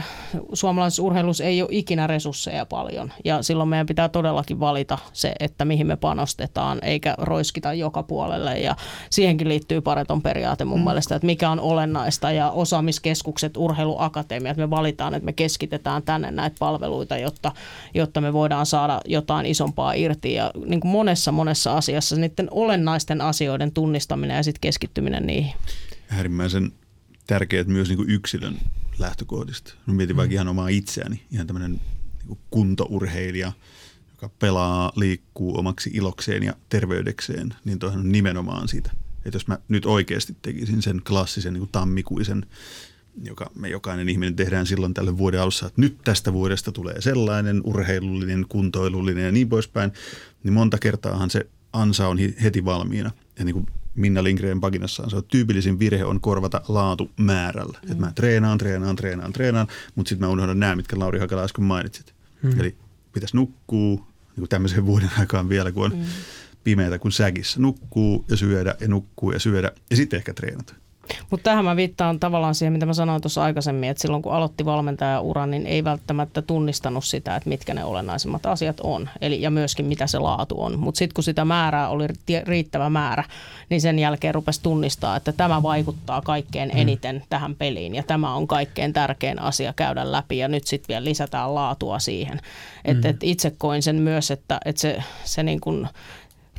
[0.53, 3.11] suomalaisessa urheilussa ei ole ikinä resursseja paljon.
[3.25, 8.59] Ja silloin meidän pitää todellakin valita se, että mihin me panostetaan, eikä roiskita joka puolelle.
[8.59, 8.75] Ja
[9.09, 10.85] siihenkin liittyy pareton periaate mun mm.
[10.85, 12.31] mielestä, että mikä on olennaista.
[12.31, 17.51] Ja osaamiskeskukset, urheiluakatemiat, me valitaan, että me keskitetään tänne näitä palveluita, jotta,
[17.93, 20.33] jotta me voidaan saada jotain isompaa irti.
[20.33, 25.53] Ja niin kuin monessa monessa asiassa niiden olennaisten asioiden tunnistaminen ja sitten keskittyminen niihin.
[26.09, 26.71] Äärimmäisen
[27.27, 28.57] tärkeät myös niin kuin yksilön
[28.99, 29.73] lähtökohdista.
[29.85, 33.51] Mä mietin vaikka ihan omaa itseäni, ihan tämmöinen niin kuntourheilija,
[34.11, 38.91] joka pelaa, liikkuu omaksi ilokseen ja terveydekseen, niin toihan on nimenomaan sitä.
[39.25, 42.45] Että jos mä nyt oikeasti tekisin sen klassisen niin kuin tammikuisen,
[43.23, 47.61] joka me jokainen ihminen tehdään silloin tälle vuoden alussa, että nyt tästä vuodesta tulee sellainen
[47.63, 49.91] urheilullinen, kuntoilullinen ja niin poispäin,
[50.43, 53.11] niin monta kertaahan se ansa on heti valmiina.
[53.39, 55.09] Ja niin kuin Minna Lindgren pakinassaan.
[55.09, 57.79] Se on tyypillisin virhe on korvata laatu määrällä.
[57.83, 57.91] Mm.
[57.91, 61.63] Että mä treenaan, treenaan, treenaan, treenaan, mutta sitten mä unohdan nämä, mitkä Lauri Hakala äsken
[61.63, 62.13] mainitsit.
[62.41, 62.59] Mm.
[62.59, 62.75] Eli
[63.13, 66.03] pitäisi nukkuu, niin kuin tämmöisen vuoden aikaan vielä, kun on mm.
[66.63, 67.59] pimeätä kuin säkissä.
[67.59, 70.75] Nukkuu ja syödä ja nukkuu ja syödä ja sitten ehkä treenata.
[71.29, 74.65] Mutta tähän mä viittaan tavallaan siihen, mitä mä sanoin tuossa aikaisemmin, että silloin kun aloitti
[74.65, 79.85] valmentajauran, niin ei välttämättä tunnistanut sitä, että mitkä ne olennaisimmat asiat on, eli ja myöskin
[79.85, 80.79] mitä se laatu on.
[80.79, 82.07] Mutta sitten kun sitä määrää oli
[82.43, 83.23] riittävä määrä,
[83.69, 86.79] niin sen jälkeen rupesi tunnistaa, että tämä vaikuttaa kaikkein mm.
[86.79, 87.21] eniten mm.
[87.29, 91.55] tähän peliin ja tämä on kaikkein tärkein asia käydä läpi ja nyt sitten vielä lisätään
[91.55, 92.39] laatua siihen.
[92.85, 93.09] Että mm.
[93.09, 95.87] et itse koin sen myös, että, että se, se niin kuin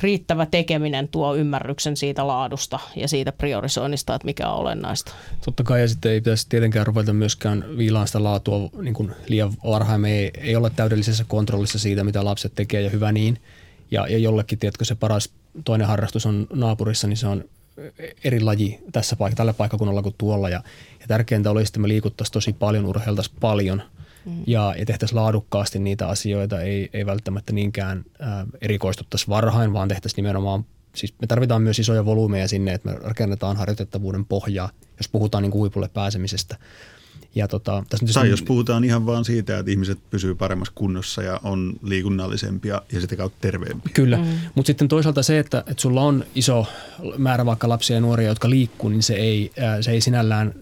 [0.01, 5.11] riittävä tekeminen tuo ymmärryksen siitä laadusta ja siitä priorisoinnista, että mikä on olennaista.
[5.45, 9.53] Totta kai ja sitten ei pitäisi tietenkään ruveta myöskään viilaan sitä laatua niin kuin liian
[9.63, 10.01] varhain.
[10.01, 13.39] Me ei, ei ole täydellisessä kontrollissa siitä, mitä lapset tekee ja hyvä niin.
[13.91, 15.29] Ja, ja jollekin, tiedätkö, se paras
[15.65, 17.43] toinen harrastus on naapurissa, niin se on
[18.23, 20.49] eri laji tässä paikassa, tällä paikkakunnalla kuin tuolla.
[20.49, 20.63] Ja,
[20.99, 23.81] ja tärkeintä olisi, että me liikuttaisiin tosi paljon, urheiltaisiin paljon–
[24.25, 24.43] mm.
[24.47, 28.25] ja, ja tehtäisiin laadukkaasti niitä asioita, ei, ei välttämättä niinkään ä,
[28.61, 33.57] erikoistuttaisi varhain, vaan tehtäisiin nimenomaan, siis me tarvitaan myös isoja volyymeja sinne, että me rakennetaan
[33.57, 36.57] harjoitettavuuden pohjaa, jos puhutaan niin kuin huipulle pääsemisestä.
[37.35, 41.39] Ja tota, tässä tai jos puhutaan ihan vaan siitä, että ihmiset pysyy paremmassa kunnossa ja
[41.43, 43.91] on liikunnallisempia ja sitä kautta terveempiä.
[43.93, 44.23] Kyllä, mm.
[44.55, 46.65] mutta sitten toisaalta se, että, että sulla on iso
[47.17, 49.51] määrä vaikka lapsia ja nuoria, jotka liikkuu, niin se ei,
[49.81, 50.53] se ei sinällään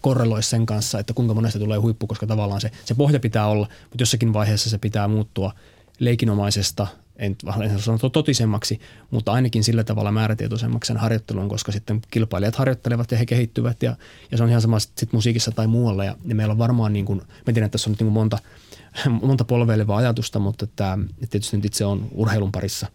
[0.00, 3.68] korreloi sen kanssa, että kuinka monesta tulee huippu, koska tavallaan se, se pohja pitää olla,
[3.82, 5.52] mutta jossakin vaiheessa se pitää muuttua
[5.98, 6.86] leikinomaisesta–
[7.22, 8.80] en, en sano totisemmaksi,
[9.10, 13.96] mutta ainakin sillä tavalla määrätietoisemmaksi sen harjoittelun, koska sitten kilpailijat harjoittelevat ja he kehittyvät ja,
[14.30, 17.04] ja se on ihan sama sitten musiikissa tai muualla ja, ja meillä on varmaan niin
[17.04, 18.38] kuin, mä tiedän, että tässä on nyt niin monta,
[19.22, 22.86] monta polveilevaa ajatusta, mutta että, että tietysti nyt itse on urheilun parissa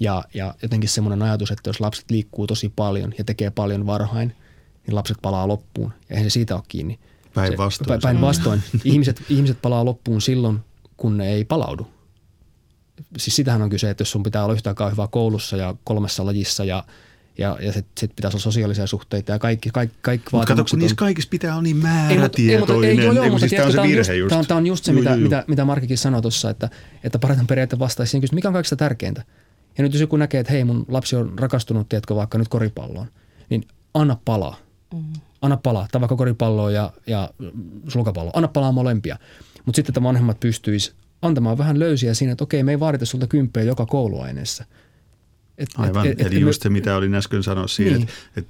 [0.00, 4.36] ja, ja jotenkin semmoinen ajatus, että jos lapset liikkuu tosi paljon ja tekee paljon varhain,
[4.86, 6.98] niin lapset palaa loppuun ja eihän se siitä ole kiinni.
[7.34, 8.00] Päinvastoin.
[8.00, 8.62] Päinvastoin.
[8.84, 10.58] ihmiset, ihmiset palaa loppuun silloin,
[10.96, 11.95] kun ne ei palaudu
[13.18, 16.26] siis sitähän on kyse, että jos sun pitää olla yhtä aikaa hyvä koulussa ja kolmessa
[16.26, 16.84] lajissa ja
[17.38, 20.78] ja, ja sitten sit pitäisi olla sosiaalisia suhteita ja kaikki, kaikki, kaikki Mutta kato, kun
[20.78, 22.90] niissä kaikissa pitää olla niin määrätietoinen.
[22.90, 24.28] Ei, ei, ei, ei, siis tämä on se virhe just.
[24.28, 25.20] Tämä on, tämä on just se, joo, mitä, joo.
[25.20, 26.70] mitä, mitä Markikin sanoi tuossa, että,
[27.04, 29.22] että parhaiten periaatteessa vastaisi siihen mikä on kaikista tärkeintä.
[29.78, 33.06] Ja nyt jos joku näkee, että hei mun lapsi on rakastunut, tiedätkö, vaikka nyt koripalloon,
[33.50, 34.56] niin anna palaa.
[34.94, 35.04] Mm.
[35.42, 37.30] Anna palaa, tai vaikka koripalloa ja, ja
[37.88, 38.32] sulkapalloa.
[38.34, 39.18] Anna palaa molempia.
[39.64, 43.26] Mutta sitten, että vanhemmat pystyisi antamaan vähän löysiä siinä, että okei, me ei vaadita sulta
[43.26, 44.64] kymppejä joka kouluaineessa.
[45.58, 48.08] Et, Aivan, et, et, eli et just se, mitä olin äsken sanoa siinä, niin.
[48.36, 48.46] että et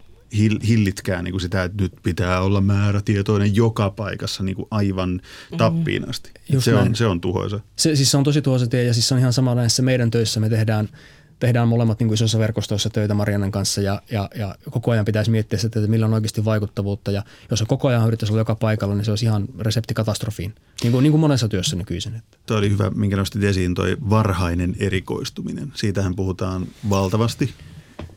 [0.69, 5.59] hillitkää niin kuin sitä, että nyt pitää olla määrätietoinen joka paikassa niin kuin aivan mm-hmm.
[5.59, 6.31] tappiin asti.
[6.59, 7.61] se, on, se on tuhoisa.
[7.77, 10.11] Se, siis se on tosi tuhoisa tie ja siis se on ihan sama näissä meidän
[10.11, 10.41] töissä.
[10.41, 10.89] Me tehdään–
[11.39, 15.31] tehdään molemmat niin kuin isossa verkostossa töitä Mariannen kanssa ja, ja, ja koko ajan pitäisi
[15.31, 17.11] miettiä sitä, että millä on oikeasti vaikuttavuutta.
[17.11, 20.55] Ja jos on koko ajan yrittäisi olla joka paikalla, niin se olisi ihan resepti katastrofiin,
[20.83, 22.23] niin kuin, niin kuin monessa työssä nykyisin.
[22.47, 25.73] Tuo oli hyvä, minkä nostit esiin, toi varhainen erikoistuminen.
[25.75, 27.55] Siitähän puhutaan valtavasti.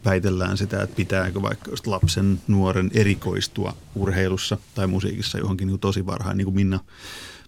[0.06, 6.06] Väitellään sitä, että pitääkö vaikka just lapsen, nuoren erikoistua urheilussa tai musiikissa johonkin niin tosi
[6.06, 6.80] varhain, niin kuin Minna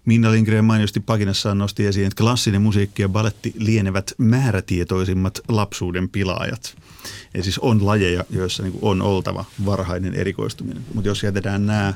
[0.04, 6.76] Minna Lindgren mainiosti pakinassaan nosti esiin, että klassinen musiikki ja baletti lienevät määrätietoisimmat lapsuuden pilaajat.
[7.34, 10.82] Eli siis on lajeja, joissa niin on oltava varhainen erikoistuminen.
[10.94, 11.94] Mutta jos jätetään nämä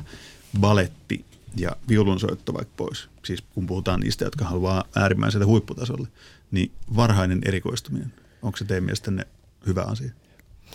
[0.59, 1.25] baletti
[1.57, 6.07] ja viulunsoitto vaikka pois, siis kun puhutaan niistä, jotka haluaa äärimmäiselle huipputasolle,
[6.51, 9.27] niin varhainen erikoistuminen, onko se teidän mielestänne
[9.65, 10.11] hyvä asia?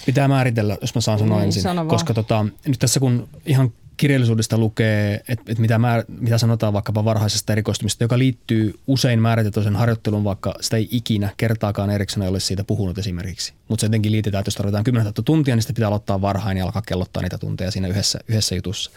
[0.06, 1.62] Pitää määritellä, jos mä saan sanoa niin, ensin.
[1.62, 6.72] Sano koska tota, nyt tässä kun ihan kirjallisuudesta lukee, että, että mitä, määr, mitä sanotaan
[6.72, 12.28] vaikkapa varhaisesta erikoistumista, joka liittyy usein määrätietoisen harjoitteluun, vaikka sitä ei ikinä kertaakaan Eriksson ei
[12.28, 13.52] ole siitä puhunut esimerkiksi.
[13.68, 16.64] Mutta se jotenkin liitetään, että jos tarvitaan 10 tuntia, niin sitä pitää aloittaa varhain ja
[16.64, 18.90] alkaa kellottaa niitä tunteja siinä yhdessä, yhdessä jutussa.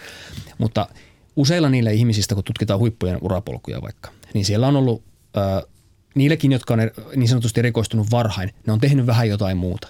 [0.58, 0.88] Mutta
[1.36, 5.04] useilla niillä ihmisistä, kun tutkitaan huippujen urapolkuja vaikka, niin siellä on ollut
[5.38, 5.64] äh,
[6.16, 9.88] niillekin, jotka on er, niin sanotusti erikoistunut varhain, ne on tehnyt vähän jotain muuta.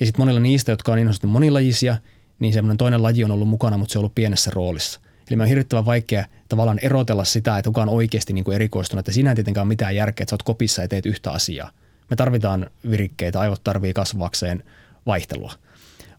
[0.00, 1.96] Ja sitten monilla niistä, jotka on niin monilajisia–
[2.38, 5.00] niin semmoinen toinen laji on ollut mukana, mutta se on ollut pienessä roolissa.
[5.28, 8.98] Eli me on hirvittävän vaikea tavallaan erotella sitä, että kuka on oikeasti niin kuin erikoistunut.
[8.98, 11.70] Että siinä ei tietenkään ole mitään järkeä, että sä oot kopissa ja teet yhtä asiaa.
[12.10, 14.64] Me tarvitaan virikkeitä, aivot tarvii kasvaakseen
[15.06, 15.52] vaihtelua.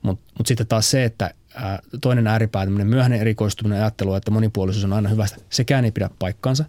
[0.01, 4.85] Mutta mut sitten taas se, että ää, toinen ääripää, tämmöinen myöhäinen erikoistuminen ajattelu, että monipuolisuus
[4.85, 6.65] on aina hyvästä, sekään ei pidä paikkansa,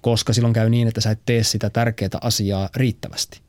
[0.00, 3.43] koska silloin käy niin, että sä et tee sitä tärkeää asiaa riittävästi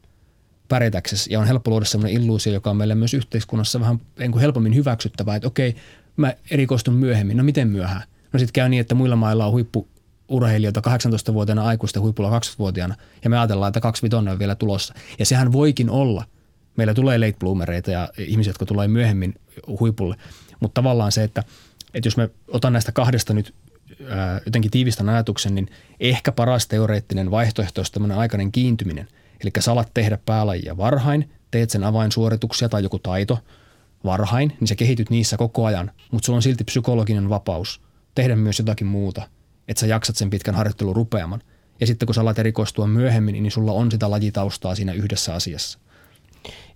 [0.67, 1.33] pärjätäksesi.
[1.33, 5.35] Ja on helppo luoda sellainen illuusio, joka on meille myös yhteiskunnassa vähän niin helpommin hyväksyttävää,
[5.35, 5.75] että okei,
[6.17, 7.37] mä erikoistun myöhemmin.
[7.37, 8.03] No miten myöhään?
[8.33, 9.87] No sitten käy niin, että muilla mailla on huippu
[10.29, 14.93] urheilijoita 18-vuotiaana aikuisten huipulla 20-vuotiaana ja me ajatellaan, että 25 on vielä tulossa.
[15.19, 16.25] Ja sehän voikin olla
[16.77, 19.33] Meillä tulee late bloomereita ja ihmisiä, jotka tulee myöhemmin
[19.79, 20.15] huipulle.
[20.59, 21.43] Mutta tavallaan se, että,
[21.93, 23.53] että jos me otan näistä kahdesta nyt
[24.09, 25.67] ää, jotenkin tiivistän ajatuksen, niin
[25.99, 29.07] ehkä paras teoreettinen vaihtoehto olisi tämmöinen aikainen kiintyminen.
[29.45, 33.39] Eli salat tehdä päälajia varhain, teet sen avainsuorituksia tai joku taito
[34.05, 37.81] varhain, niin sä kehityt niissä koko ajan, mutta sulla on silti psykologinen vapaus
[38.15, 39.21] tehdä myös jotakin muuta,
[39.67, 41.41] että sä jaksat sen pitkän harjoittelun rupeaman.
[41.79, 45.79] Ja sitten kun sä alat erikoistua myöhemmin, niin sulla on sitä lajitaustaa siinä yhdessä asiassa.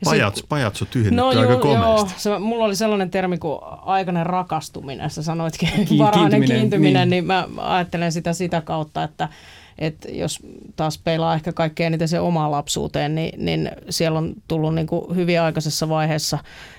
[0.06, 2.10] Pajats, pajatso tyhjennetty no, aika joo, komeasti.
[2.10, 2.18] Joo.
[2.18, 5.10] Se, mulla oli sellainen termi kuin aikainen rakastuminen.
[5.10, 7.10] Sä sanoitkin varhainen kiintyminen, niin.
[7.10, 9.30] niin mä ajattelen sitä sitä kautta, että–
[9.80, 10.40] että jos
[10.76, 15.16] taas peilaa ehkä kaikkein eniten se omaan lapsuuteen, niin, niin siellä on tullut niin kuin
[15.16, 16.38] hyvin aikaisessa vaiheessa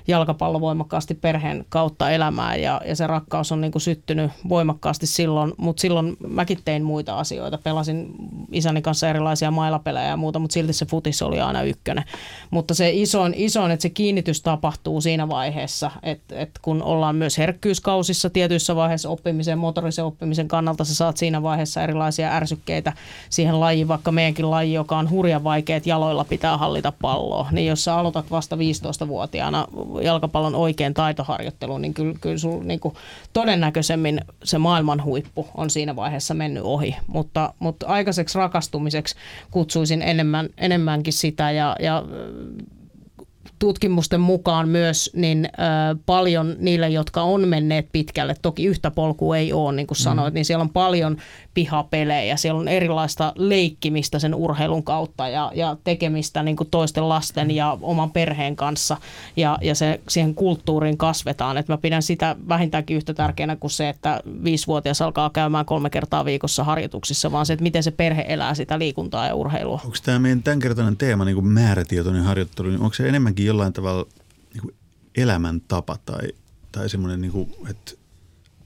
[0.08, 5.52] jalkapallo voimakkaasti perheen kautta elämään ja, ja se rakkaus on niin kuin syttynyt voimakkaasti silloin,
[5.56, 7.58] mutta silloin mäkin tein muita asioita.
[7.58, 8.14] Pelasin
[8.52, 12.04] isäni kanssa erilaisia mailapelejä ja muuta, mutta silti se futis oli aina ykkönen.
[12.50, 17.38] Mutta se isoin, isoin että se kiinnitys tapahtuu siinä vaiheessa, että, että kun ollaan myös
[17.38, 23.00] herkkyyskausissa tietyissä vaiheissa oppimisen, motorisen oppimisen kannalta, sä saat siinä vaiheessa erilaisia ärsykkeitä että
[23.30, 27.66] siihen lajiin, vaikka meidänkin laji, joka on hurjan vaikea, että jaloilla pitää hallita palloa, niin
[27.66, 29.66] jos sä aloitat vasta 15-vuotiaana
[30.02, 32.94] jalkapallon oikein taitoharjoittelun, niin kyllä, kyllä sul niin kuin
[33.32, 36.96] todennäköisemmin se maailman huippu on siinä vaiheessa mennyt ohi.
[37.06, 39.14] Mutta, mutta aikaiseksi rakastumiseksi
[39.50, 42.04] kutsuisin enemmän, enemmänkin sitä ja, ja
[43.60, 49.52] tutkimusten mukaan myös niin ö, paljon niille, jotka on menneet pitkälle, toki yhtä polkua ei
[49.52, 50.34] ole, niin kuin sanoit, mm.
[50.34, 51.16] niin siellä on paljon
[51.54, 57.50] pihapelejä, siellä on erilaista leikkimistä sen urheilun kautta ja, ja tekemistä niin kuin toisten lasten
[57.50, 58.96] ja oman perheen kanssa
[59.36, 61.58] ja, ja se, siihen kulttuuriin kasvetaan.
[61.58, 66.24] Et mä pidän sitä vähintäänkin yhtä tärkeänä kuin se, että viisivuotias alkaa käymään kolme kertaa
[66.24, 69.80] viikossa harjoituksissa, vaan se, että miten se perhe elää sitä liikuntaa ja urheilua.
[69.84, 74.06] Onko tämä meidän tämänkertainen teema, niin kuin määrätietoinen harjoittelu, niin onko se enemmänkin jollain tavalla
[74.54, 74.74] niin kuin
[75.16, 76.28] elämäntapa tai,
[76.72, 77.92] tai semmoinen, niin että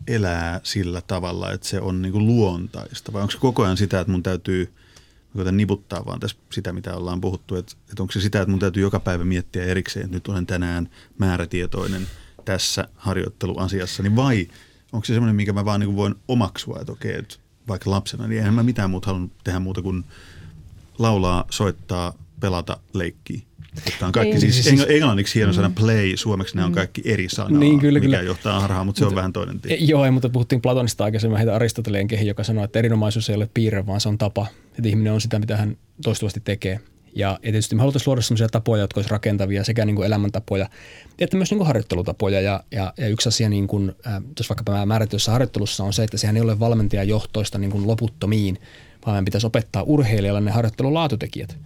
[0.07, 3.13] elää sillä tavalla, että se on niin kuin luontaista?
[3.13, 4.73] Vai onko se koko ajan sitä, että mun täytyy
[5.37, 8.61] koitan niputtaa vaan tässä sitä, mitä ollaan puhuttu, että, että onko se sitä, että mun
[8.61, 12.07] täytyy joka päivä miettiä erikseen, että nyt olen tänään määrätietoinen
[12.45, 14.49] tässä harjoitteluasiassa, niin vai
[14.93, 17.37] onko se semmoinen, mikä mä vaan niin voin omaksua, että okei, että
[17.69, 20.05] vaikka lapsena, niin eihän mä mitään muuta halunnut tehdä muuta kuin
[20.99, 23.41] laulaa, soittaa, pelata, leikkiä.
[23.99, 25.75] Tämä on kaikki, niin, siis, siis englanniksi hieno sana mm.
[25.75, 26.75] play, suomeksi nämä on mm.
[26.75, 28.29] kaikki eri sanaa, niin, kyllä, mikä kyllä.
[28.29, 29.77] johtaa harhaan, mutta se mutta, on vähän toinen tie.
[29.77, 33.87] Joo, mutta puhuttiin Platonista aikaisemmin, heitä Aristoteleen kehi, joka sanoi, että erinomaisuus ei ole piirre,
[33.87, 34.47] vaan se on tapa.
[34.79, 36.81] Että ihminen on sitä, mitä hän toistuvasti tekee.
[37.17, 40.69] Ja, ja tietysti me haluttaisiin luoda sellaisia tapoja, jotka olisivat rakentavia, sekä niin kuin elämäntapoja,
[41.19, 42.41] että myös niin kuin harjoittelutapoja.
[42.41, 46.17] Ja, ja, ja yksi asia, niin kuin, äh, jos vaikkapa määrätyssä harjoittelussa on se, että
[46.17, 48.59] sehän ei ole valmentajajohtoista niin kuin loputtomiin,
[49.07, 51.59] vaan meidän pitäisi opettaa urheilijalle ne harjoittelun laatutekijät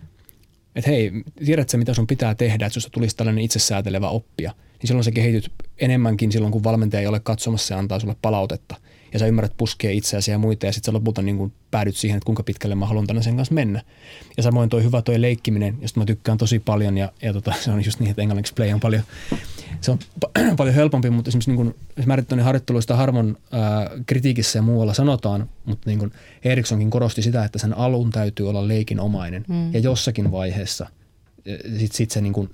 [0.76, 1.12] että hei,
[1.44, 5.52] tiedätkö mitä sun pitää tehdä, että susta tulisi tällainen itsesäätelevä oppia, niin silloin sä kehityt
[5.78, 8.76] enemmänkin silloin, kun valmentaja ei ole katsomassa ja antaa sulle palautetta.
[9.12, 12.16] Ja sä ymmärrät puskea itseäsi ja muita ja sitten sä lopulta niin kuin päädyt siihen,
[12.16, 13.82] että kuinka pitkälle mä haluan tänne sen kanssa mennä.
[14.36, 17.70] Ja samoin toi hyvä toi leikkiminen, josta mä tykkään tosi paljon ja, ja tota, se
[17.70, 19.02] on just niin, että englanniksi play on paljon,
[19.80, 21.74] se on pa- paljon helpompi, mutta esimerkiksi niin kuin,
[22.06, 26.12] määrittäinen harjoitteluista harvon ää, kritiikissä ja muualla sanotaan, mutta niin kuin
[26.44, 29.74] Erikssonkin korosti sitä, että sen alun täytyy olla leikinomainen mm.
[29.74, 30.86] ja jossakin vaiheessa–
[31.56, 32.50] sitten sit se niin kuin,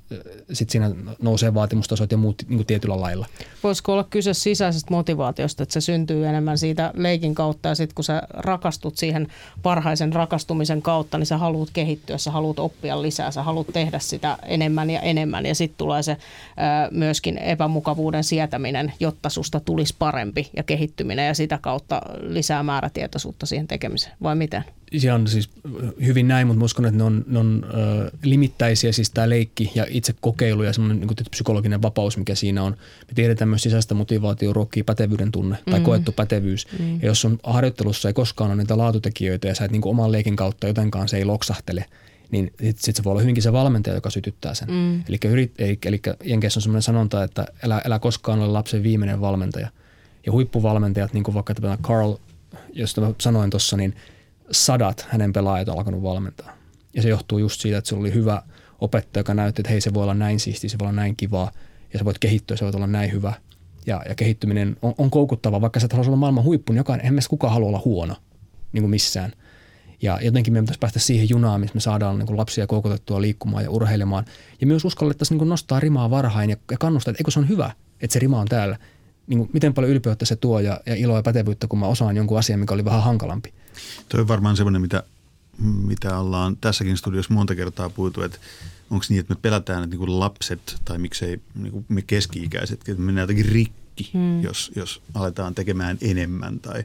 [0.52, 0.90] sit siinä
[1.22, 3.26] nousee vaatimustasot ja muut niin kuin tietyllä lailla.
[3.62, 8.04] Voisiko olla kyse sisäisestä motivaatiosta, että se syntyy enemmän siitä leikin kautta ja sitten kun
[8.04, 9.28] sä rakastut siihen
[9.62, 14.38] parhaisen rakastumisen kautta, niin sä haluat kehittyä, sä haluat oppia lisää, sä haluat tehdä sitä
[14.46, 16.16] enemmän ja enemmän ja sitten tulee se
[16.57, 23.46] ää, myöskin epämukavuuden sietäminen, jotta susta tulisi parempi ja kehittyminen ja sitä kautta lisää määrätietoisuutta
[23.46, 24.64] siihen tekemiseen, vai miten?
[24.99, 25.51] Se on siis
[26.05, 29.87] hyvin näin, mutta uskon, että ne on, ne on ö, limittäisiä, siis tämä leikki ja
[29.88, 32.73] itse kokeilu ja semmoinen niin psykologinen vapaus, mikä siinä on.
[33.09, 35.85] Me tiedetään myös sisäistä motivaatio ruokkii pätevyyden tunne tai mm.
[35.85, 36.66] koettu pätevyys.
[36.79, 37.01] Mm.
[37.01, 40.37] Ja jos on harjoittelussa ei koskaan ole niitä laatutekijöitä ja sä et niin oman leikin
[40.37, 41.85] kautta jotenkaan se ei loksahtele,
[42.31, 44.70] niin sitten sit se voi olla hyvinkin se valmentaja, joka sytyttää sen.
[44.70, 45.05] Mm.
[45.09, 49.20] Eli, yrit, eli, eli Jenkeissä on semmoinen sanonta, että älä, älä koskaan ole lapsen viimeinen
[49.20, 49.68] valmentaja.
[50.27, 52.14] Ja huippuvalmentajat, niin kuin vaikka tämä Carl,
[52.73, 53.94] josta mä sanoin tuossa, niin–
[54.50, 56.57] sadat hänen pelaajat alkanut valmentaa.
[56.94, 58.42] Ja se johtuu just siitä, että se oli hyvä
[58.80, 61.51] opettaja, joka näytti, että hei se voi olla näin siisti, se voi olla näin kivaa
[61.92, 63.32] ja sä voit kehittyä, se voi olla näin hyvä.
[63.86, 67.18] Ja, ja kehittyminen on, on koukuttava, vaikka sä et olla maailman huippu, niin jokainen, eihän
[67.28, 68.16] kukaan halua olla huono
[68.72, 69.32] niin kuin missään.
[70.03, 73.64] Ja jotenkin meidän pitäisi päästä siihen junaan, missä me saadaan niin kuin lapsia koukutettua liikkumaan
[73.64, 74.24] ja urheilemaan.
[74.61, 77.70] Ja myös uskallettaisiin niin nostaa rimaa varhain ja, ja kannustaa, että eikö se on hyvä,
[78.01, 78.78] että se rima on täällä.
[79.26, 82.16] Niin kuin, miten paljon ylpeyttä se tuo ja, ja iloa ja pätevyyttä, kun mä osaan
[82.16, 83.55] jonkun asian, mikä oli vähän hankalampi.
[84.09, 85.03] Tuo on varmaan semmoinen, mitä
[85.59, 88.39] mitä ollaan tässäkin studiossa monta kertaa puhuttu, että
[88.91, 93.05] onko niin, että me pelätään, että niin lapset tai miksei niin me keski-ikäiset, että me
[93.05, 94.43] mennään jotenkin rikki, hmm.
[94.43, 96.85] jos, jos aletaan tekemään enemmän tai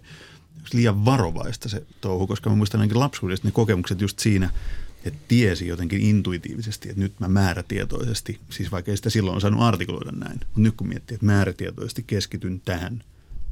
[0.74, 4.50] liian varovaista se touhu, koska mä muistan ainakin lapsuudesta ne kokemukset just siinä,
[5.06, 10.12] että tiesi jotenkin intuitiivisesti, että nyt mä määrätietoisesti, siis vaikka ei sitä silloin osannut artikuloida
[10.12, 13.04] näin, mutta nyt kun miettii, että määrätietoisesti keskityn tähän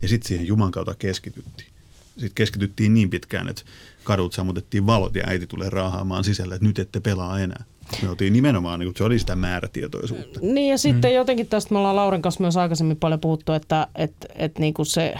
[0.01, 1.76] ja sitten siihen Juman kautta keskityttiin.
[2.17, 3.61] Sitten keskityttiin niin pitkään, että
[4.03, 7.63] kadut sammutettiin valot ja äiti tulee raahaamaan sisälle, että nyt ette pelaa enää.
[8.01, 10.39] Me oltiin nimenomaan, niin se oli sitä määrätietoisuutta.
[10.41, 11.15] Niin ja sitten mm.
[11.15, 14.85] jotenkin tästä me ollaan Laurin kanssa myös aikaisemmin paljon puhuttu, että, että, että niin kuin
[14.85, 15.13] se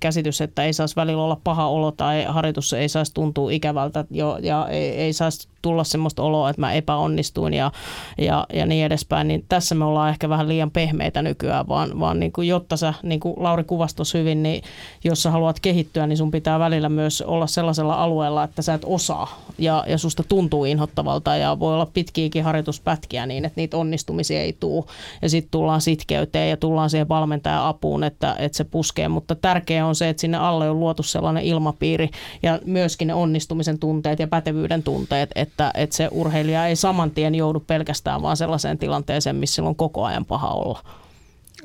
[0.00, 4.38] käsitys, että ei saisi välillä olla paha olo tai harjoitus ei saisi tuntua ikävältä jo,
[4.42, 7.72] ja ei, ei saisi tulla semmoista oloa, että mä epäonnistuin ja,
[8.18, 12.20] ja, ja niin edespäin, niin tässä me ollaan ehkä vähän liian pehmeitä nykyään, vaan, vaan
[12.20, 14.62] niin kuin, jotta sä, niin kuin Lauri kuvasi hyvin, niin
[15.04, 18.82] jos sä haluat kehittyä, niin sun pitää välillä myös olla sellaisella alueella, että sä et
[18.86, 24.40] osaa ja, ja susta tuntuu inhottavalta ja voi olla pitkiäkin harjoituspätkiä niin, että niitä onnistumisia
[24.40, 24.84] ei tule
[25.22, 29.86] ja sitten tullaan sitkeyteen ja tullaan siihen valmentajan apuun, että, että se puskee, mutta tärkeää
[29.86, 32.10] on se, että sinne alle on luotu sellainen ilmapiiri
[32.42, 37.34] ja myöskin ne onnistumisen tunteet ja pätevyyden tunteet, että, että se urheilija ei saman tien
[37.34, 40.82] joudu pelkästään vaan sellaiseen tilanteeseen, missä on koko ajan paha olla.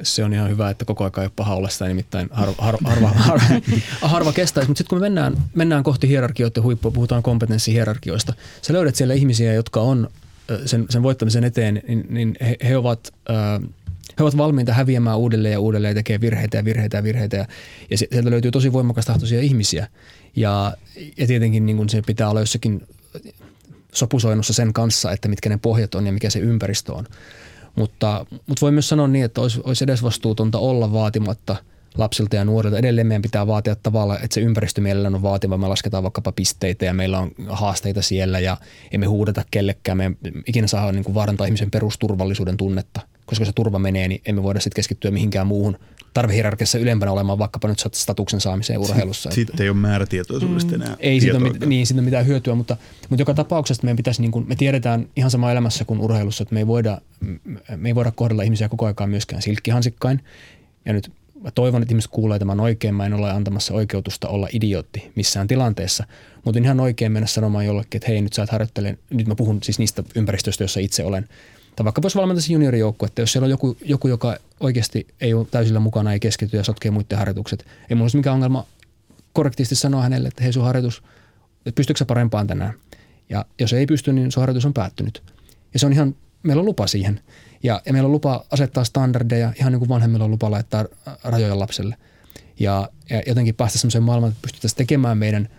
[0.02, 2.88] Se on ihan hyvä, että koko ajan ei ole paha olla sitä, nimittäin harva, harva,
[2.88, 3.44] harva, harva,
[4.02, 4.70] harva kestäisi.
[4.70, 9.54] Mutta sitten kun me mennään, mennään kohti hierarkioiden huippua, puhutaan kompetenssihierarkioista, sä löydät siellä ihmisiä,
[9.54, 10.10] jotka on
[10.66, 13.70] sen, sen voittamisen eteen, niin, niin he, he ovat äh,
[14.20, 17.38] he ovat valmiita häviämään uudelleen ja uudelleen ja tekee virheitä ja virheitä ja virheitä.
[17.38, 17.46] Ja,
[17.92, 19.88] ja sieltä löytyy tosi voimakas tahtoisia ihmisiä.
[20.36, 20.78] Ja,
[21.18, 22.88] ja tietenkin niin se pitää olla jossakin
[23.94, 27.06] sopusoinnussa sen kanssa, että mitkä ne pohjat on ja mikä se ympäristö on.
[27.76, 31.56] Mutta, mutta voi myös sanoa niin, että olisi, olisi edesvastuutonta olla vaatimatta
[31.98, 32.78] lapsilta ja nuorilta.
[32.78, 35.58] Edelleen meidän pitää vaatia tavalla, että se ympäristö mielellään on vaativa.
[35.58, 38.58] Me lasketaan vaikkapa pisteitä ja meillä on haasteita siellä ja
[38.92, 39.98] emme huudeta kellekään.
[39.98, 40.12] Me
[40.48, 43.02] ikinä saa niin vaarantaa ihmisen perusturvallisuuden tunnetta.
[43.34, 45.78] Koska se turva menee, niin emme voida sitten keskittyä mihinkään muuhun
[46.14, 49.32] tarvehierarkiassa ylempänä olemaan vaikkapa nyt statuksen saamiseen urheilussa.
[49.32, 50.82] Sitten ei ole määrätietoisuudesta mm.
[50.82, 50.98] enää.
[51.00, 52.78] Ei siitä ole, niin, siitä mitään hyötyä, mutta,
[53.10, 56.54] mutta joka tapauksessa meidän pitäisi, niin kuin, me tiedetään ihan sama elämässä kuin urheilussa, että
[56.54, 57.02] me ei voida,
[57.76, 60.24] me ei voida kohdella ihmisiä koko aikaa myöskään silkkihansikkain.
[60.86, 61.12] Ja nyt
[61.42, 62.96] mä toivon, että ihmiset kuulee tämän oikein.
[62.96, 66.04] Mä en ole antamassa oikeutusta olla idiootti missään tilanteessa,
[66.46, 69.64] mutta ihan oikein mennä sanomaan jollekin, että hei nyt sä et harjoittele, nyt mä puhun
[69.64, 71.28] siis niistä ympäristöistä, joissa itse olen–
[71.76, 75.48] tai vaikka voisi valmentaisi juniorijoukko, että jos siellä on joku, joku, joka oikeasti ei ole
[75.52, 78.66] täysillä mukana, ei keskity ja sotkee muiden harjoitukset, ei mulla olisi mikään ongelma
[79.34, 81.04] korrektisti sanoa hänelle, että hei sun harjoitus,
[81.58, 82.74] että pystyykö sä parempaan tänään.
[83.30, 85.24] Ja jos ei pysty, niin sun harjoitus on päättynyt.
[85.74, 87.22] Ja se on ihan, meillä on lupa siihen.
[87.64, 90.86] Ja, ja meillä on lupa asettaa standardeja, ihan niin kuin vanhemmilla on lupa laittaa
[91.24, 91.98] rajoja lapselle.
[92.60, 95.50] Ja, ja jotenkin päästä sellaiseen maailmaan, että pystyttäisiin tekemään meidän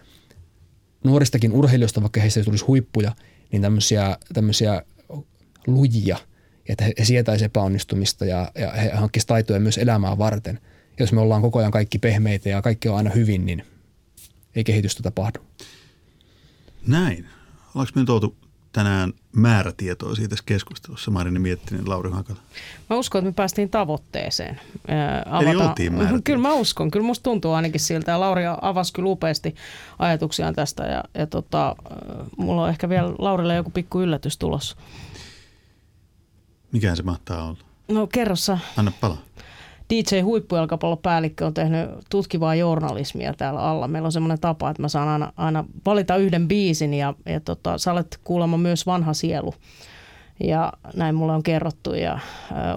[1.05, 3.13] nuoristakin urheilijoista, vaikka heistä ei tulisi huippuja,
[3.53, 4.83] niin tämmöisiä, tämmöisiä
[5.67, 6.19] lujia,
[6.69, 10.61] että he, sietäisivät epäonnistumista ja, ja he hankkisivat taitoja myös elämää varten.
[11.01, 13.65] Jos me ollaan koko ajan kaikki pehmeitä ja kaikki on aina hyvin, niin
[14.57, 15.39] ei kehitystä tapahdu.
[16.87, 17.27] Näin.
[17.75, 18.37] Ollaanko me tuotu
[18.75, 22.39] tänään määrätietoisia tässä keskustelussa, Marini Miettinen, Lauri Hakala?
[22.91, 24.61] Mä uskon, että me päästiin tavoitteeseen.
[24.89, 25.93] Ää, Eli oltiin
[26.25, 28.11] Kyllä mä uskon, kyllä musta tuntuu ainakin siltä.
[28.11, 29.55] Ja Lauri avasi kyllä upeasti
[29.99, 31.77] ajatuksiaan tästä ja, ja tota,
[32.37, 34.77] mulla on ehkä vielä Laurille joku pikku yllätys tulossa.
[36.75, 37.59] Mikä se mahtaa olla?
[37.89, 38.59] No kerrossa.
[38.77, 39.19] Anna palaa.
[39.91, 43.89] DJ Huippujalkapallopäällikkö on tehnyt tutkivaa journalismia täällä alla.
[43.89, 47.79] Meillä on semmoinen tapa, että mä saan aina, aina valita yhden biisin ja, ja tota,
[47.79, 49.55] sä olet kuulemma myös vanha sielu.
[50.41, 52.21] Ja näin mulle on kerrottu ja äh,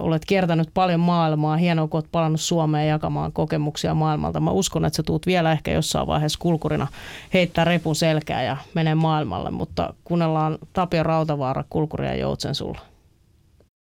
[0.00, 1.56] olet kiertänyt paljon maailmaa.
[1.56, 4.40] Hienoa, kun olet palannut Suomeen jakamaan kokemuksia maailmalta.
[4.40, 6.86] Mä uskon, että sä tuut vielä ehkä jossain vaiheessa kulkurina
[7.34, 9.50] heittää repun selkää ja menee maailmalle.
[9.50, 12.80] Mutta kuunnellaan Tapio Rautavaara, kulkuria Joutsen sulla.